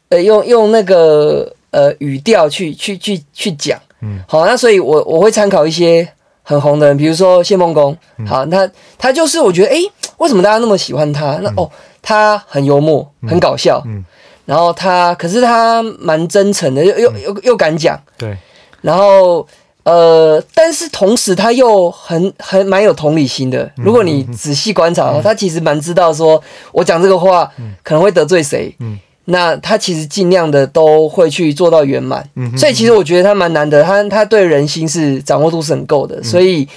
[0.09, 6.05] 呃，用用那个呃语调去去去去讲，嗯，好，那所以我我会参考一些
[6.43, 7.97] 很红的人，比如说谢孟恭，
[8.27, 11.39] 好，他他就是我觉得，诶，为什么大家那么喜欢他？
[11.41, 11.71] 那哦，
[12.01, 14.05] 他很幽默，很搞笑，嗯，嗯。
[14.45, 18.37] 然后他可是他蛮真诚的，又又又又敢讲，对，
[18.81, 19.47] 然后。
[19.83, 23.71] 呃，但是同时他又很很蛮有同理心的。
[23.77, 26.39] 如果你仔细观察，嗯、他其实蛮知道说，
[26.71, 27.49] 我讲这个话
[27.81, 28.75] 可能会得罪谁。
[28.79, 32.29] 嗯，那他其实尽量的都会去做到圆满。
[32.35, 36.21] 嗯，所以其实我觉得他蛮难得，他他对人心是掌握度是很够的。
[36.21, 36.67] 所以，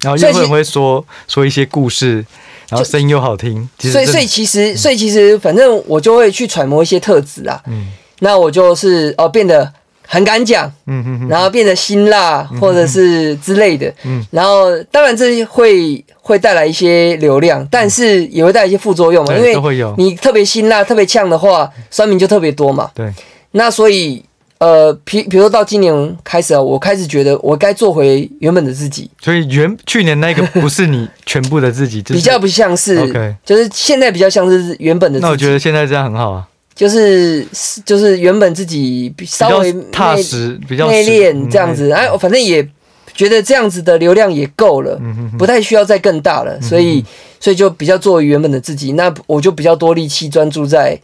[0.00, 2.24] 然后又很会说说一些故事，
[2.70, 3.68] 然后声音又好听。
[3.80, 7.60] 所以所以其实所以其实反正我就会去揣摩一些特质啊。
[7.66, 7.88] 嗯，
[8.20, 9.70] 那我就是哦变得。
[10.12, 19.54] 很敢讲，嗯嗯，然后变得辛辣，或者是之类的，嗯，然后当然这会会带来一些流量，但是也会带来一些副作用嘛，因为
[19.96, 23.08] 你特别辛辣、特别呛的话，酸民就特别多嘛，对。
[23.52, 24.20] 那所以，
[24.58, 29.08] 呃，比比如说到今年开始啊，我开始觉得我该做回原本的自己。
[29.20, 32.96] 所以原去年那个不是你全部的自己，比较不像是
[33.44, 35.26] 就是现在比较像是原本的自己。
[35.26, 36.48] 那我觉得现在这样很好啊。
[36.80, 37.46] 就是
[37.84, 42.66] 就是原本自己稍微踏实、比较内敛这样子，哎，我反正也
[43.12, 44.98] 觉得这样子的流量也够了，
[45.38, 47.04] 不太需要再更大了，所以
[47.38, 50.98] 所以就比较作为原本的自己，那我就比较多力气专注在。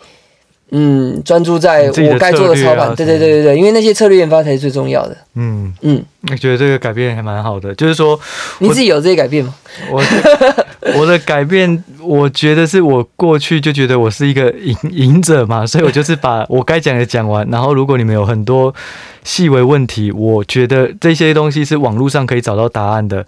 [0.70, 5.16] 嗯，专注在我该做的操盘，对对对对对，因为那些策略研发才是最重要的。
[5.36, 8.18] 嗯嗯，我觉得这个改变还蛮好的，就是说
[8.58, 9.54] 你自己有这些改变吗？
[9.90, 10.02] 我
[10.98, 17.46] 我的改变，我觉得是我过去就觉得我是一个赢赢者嘛，所以我就是把我该讲的讲完。
[17.48, 18.74] 然后如果你们有很多
[19.22, 23.24] 细微问题，我觉得这些东西是网络上可以找到答案的，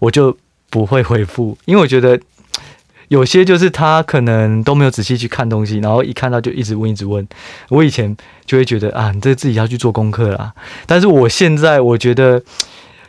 [0.00, 0.36] 我就
[0.68, 2.18] 不会回复，因为我觉得。
[3.10, 7.26] 有些就是他可能都没有仔细去看东西，然后一看到就一直问一直问。
[7.68, 10.52] 我以前就会觉得啊，你这自己要去做功课啦。
[10.86, 12.40] 但是我现在我觉得，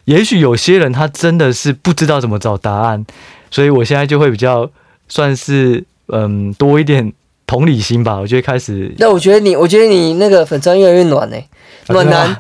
[0.06, 3.06] 也许有些人他真的是不知道怎么找答案，
[3.52, 4.68] 所以我现在就会比较
[5.08, 7.14] 算是嗯多一点
[7.46, 8.16] 同理心吧。
[8.16, 8.92] 我就会开始。
[8.98, 11.38] 那我觉得你，我觉得你那个粉专越来越暖呢、
[11.88, 12.38] 暖男，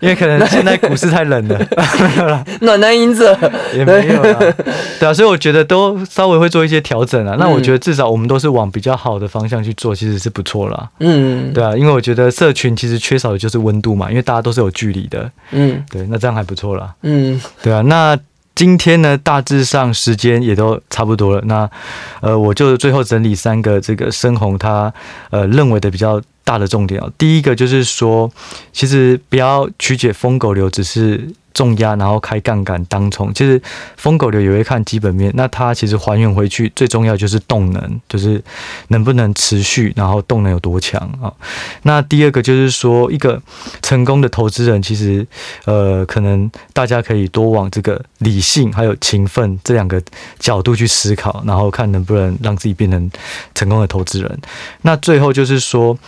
[0.00, 1.58] 因为可能现在股市太冷了，
[2.60, 3.36] 暖男赢者
[3.74, 4.54] 也没有了，
[5.00, 7.36] 对啊，所以我觉得都稍微会做一些调整啊。
[7.38, 10.88] 那我觉得至少我们都是往比较好的方向去做，其实是不错了。
[11.00, 15.30] 嗯，对啊，因为我觉得社群其实缺少的就是温度嘛，因为大家都是有距离的。
[15.50, 16.94] 嗯，对，那这样还不错啦。
[17.02, 18.16] 嗯，对啊，那
[18.54, 21.42] 今天呢，大致上时间也都差不多了。
[21.46, 21.68] 那
[22.20, 24.92] 呃，我就最后整理三个这个深红他
[25.30, 26.20] 呃认为的比较。
[26.44, 28.30] 大的重点啊，第一个就是说，
[28.72, 33.32] 其实不要曲解疯狗流，只是重压，然后开杠杆当冲。
[33.34, 33.60] 其实
[33.96, 38.42] 疯狗流也会看基本面，那它其实还原回去最重要就是动能，就是
[38.88, 41.32] 能不能持续，然后动能有多强啊。
[41.82, 43.40] 那第二个就是说，一个
[43.82, 45.26] 成功的投资人，其实
[45.64, 50.00] 呃，可能大家可以多往这个理性还有勤奋这两个
[50.38, 53.10] 角度去思考，然后看能不能让自己变成
[53.54, 54.38] 成功的投资人。
[54.82, 55.98] 那最后就是说。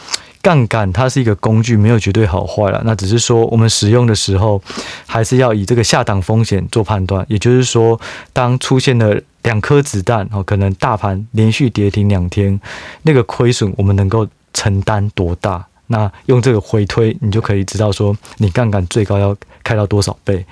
[0.45, 2.83] 杠杆它是一个工具，没有绝对好坏了。
[2.85, 4.63] 那只是说我们使用的时候，
[5.07, 7.25] 还是要以这个下档风险做判断。
[7.31, 7.99] 也就是说，
[8.35, 12.61] 当出现了两颗子弹哦，可能大盘连续跌停两天，
[13.05, 15.65] 那个亏损我们能够承担多大？
[15.87, 20.45] 那用这个回推，你就可以知道说你杠杆最高要开到多少倍。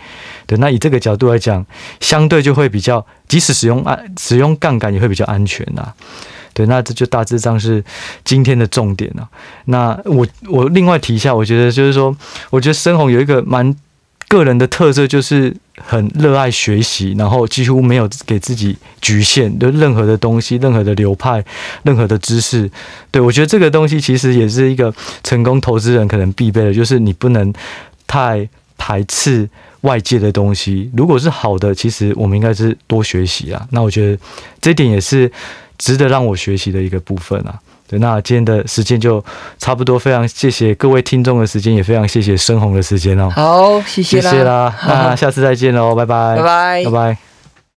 [0.46, 1.64] 对，那以这个角度来讲，
[2.00, 5.92] 相对就会比较，即使使用安使用杠杆也会比较安全呐。
[6.54, 7.82] 对，那这就大致上是
[8.24, 9.28] 今天的重点了。
[9.66, 12.14] 那我我另外提一下，我觉得就是说，
[12.50, 13.74] 我觉得深红有一个蛮
[14.28, 21.42] 个人的特色，就是很热爱学习，然后几乎没有给自己局限的任何的东西、任何的流派、
[21.84, 22.70] 任何的知识。
[23.10, 24.92] 对，我觉得这个东西其实也是一个
[25.22, 27.52] 成功投资人可能必备的，就是你不能
[28.06, 28.46] 太
[28.76, 29.48] 排斥
[29.82, 30.90] 外界的东西。
[30.94, 33.66] 如果是好的，其实我们应该是多学习啊。
[33.70, 34.18] 那我觉得
[34.60, 35.32] 这点也是。
[35.82, 37.58] 值得让我学习的一个部分啊，
[37.88, 39.22] 对，那今天的时间就
[39.58, 43.28] 差不多，非常谢谢各位听众的时间，也非常谢谢深红的时间哦。
[43.34, 47.31] 好，谢谢啦，谢谢啦，那下次再见喽，拜拜，拜拜，拜拜。